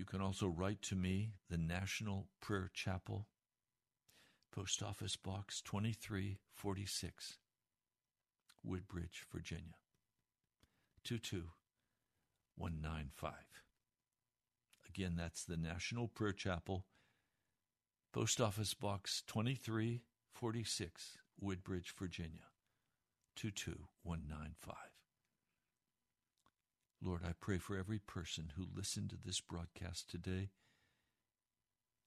You 0.00 0.06
can 0.06 0.22
also 0.22 0.48
write 0.48 0.80
to 0.84 0.96
me, 0.96 1.34
the 1.50 1.58
National 1.58 2.28
Prayer 2.40 2.70
Chapel, 2.72 3.26
Post 4.50 4.82
Office 4.82 5.16
Box 5.16 5.60
2346, 5.60 7.36
Woodbridge, 8.64 9.26
Virginia 9.30 9.76
22195. 11.04 13.32
Again, 14.88 15.16
that's 15.18 15.44
the 15.44 15.58
National 15.58 16.08
Prayer 16.08 16.32
Chapel, 16.32 16.86
Post 18.10 18.40
Office 18.40 18.72
Box 18.72 19.22
2346, 19.26 21.18
Woodbridge, 21.38 21.92
Virginia 21.98 22.48
22195. 23.36 24.99
Lord, 27.02 27.22
I 27.26 27.32
pray 27.40 27.56
for 27.56 27.78
every 27.78 27.98
person 27.98 28.52
who 28.56 28.66
listened 28.76 29.08
to 29.10 29.16
this 29.24 29.40
broadcast 29.40 30.10
today, 30.10 30.50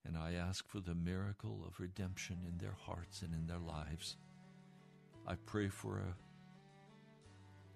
and 0.05 0.15
I 0.15 0.33
ask 0.33 0.67
for 0.67 0.79
the 0.79 0.93
miracle 0.93 1.63
of 1.67 1.79
redemption 1.79 2.37
in 2.47 2.59
their 2.59 2.75
hearts 2.85 3.23
and 3.23 3.33
in 3.33 3.47
their 3.47 3.57
lives. 3.57 4.17
I 5.27 5.33
pray 5.47 5.69
for 5.69 5.99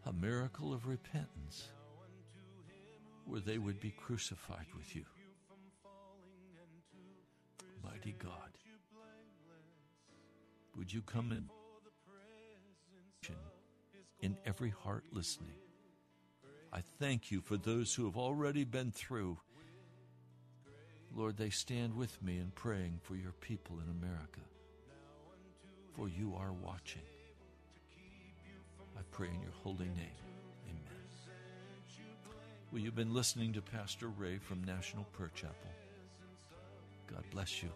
a, 0.06 0.10
a 0.10 0.14
miracle 0.14 0.74
of 0.74 0.86
repentance 0.88 1.70
where 3.26 3.42
they 3.42 3.58
would 3.58 3.80
be 3.80 3.92
crucified 3.92 4.68
with 4.76 4.96
you. 4.96 5.06
Mighty 7.84 8.16
God, 8.20 8.60
would 10.78 10.94
you 10.94 11.02
come 11.02 11.32
in 11.32 11.50
in 14.22 14.38
every 14.46 14.70
heart 14.70 15.04
listening? 15.12 15.67
I 16.72 16.82
thank 17.00 17.32
you 17.32 17.42
for 17.42 17.58
those 17.58 17.94
who 17.94 18.06
have 18.06 18.18
already 18.18 18.64
been 18.64 18.92
through. 18.92 19.38
Lord, 21.16 21.38
they 21.38 21.50
stand 21.50 21.96
with 21.96 22.22
me 22.22 22.38
in 22.38 22.52
praying 22.54 23.00
for 23.04 23.16
your 23.16 23.32
people 23.32 23.78
in 23.84 23.90
America, 23.90 24.42
for 25.96 26.08
you 26.08 26.36
are 26.38 26.54
watching. 26.54 27.02
I 28.98 29.02
pray 29.12 29.30
in 29.30 29.42
your 29.42 29.54
holy 29.64 29.86
name. 29.86 30.20
Amen. 30.68 31.00
Well, 32.72 32.82
you've 32.82 32.96
been 32.96 33.14
listening 33.14 33.54
to 33.54 33.62
Pastor 33.62 34.10
Ray 34.10 34.38
from 34.38 34.64
National 34.64 35.06
Prayer 35.14 35.32
Chapel. 35.34 35.72
God 37.08 37.24
bless 37.32 37.64
you. 37.64 37.70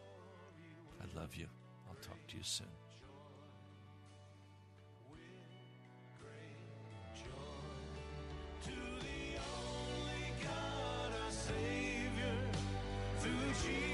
I 1.01 1.19
love 1.19 1.35
you. 1.35 1.47
I'll 1.89 1.95
talk 1.95 2.19
to 2.27 2.37
you 2.37 2.43
soon. 2.43 2.67
Jesus. 13.53 13.90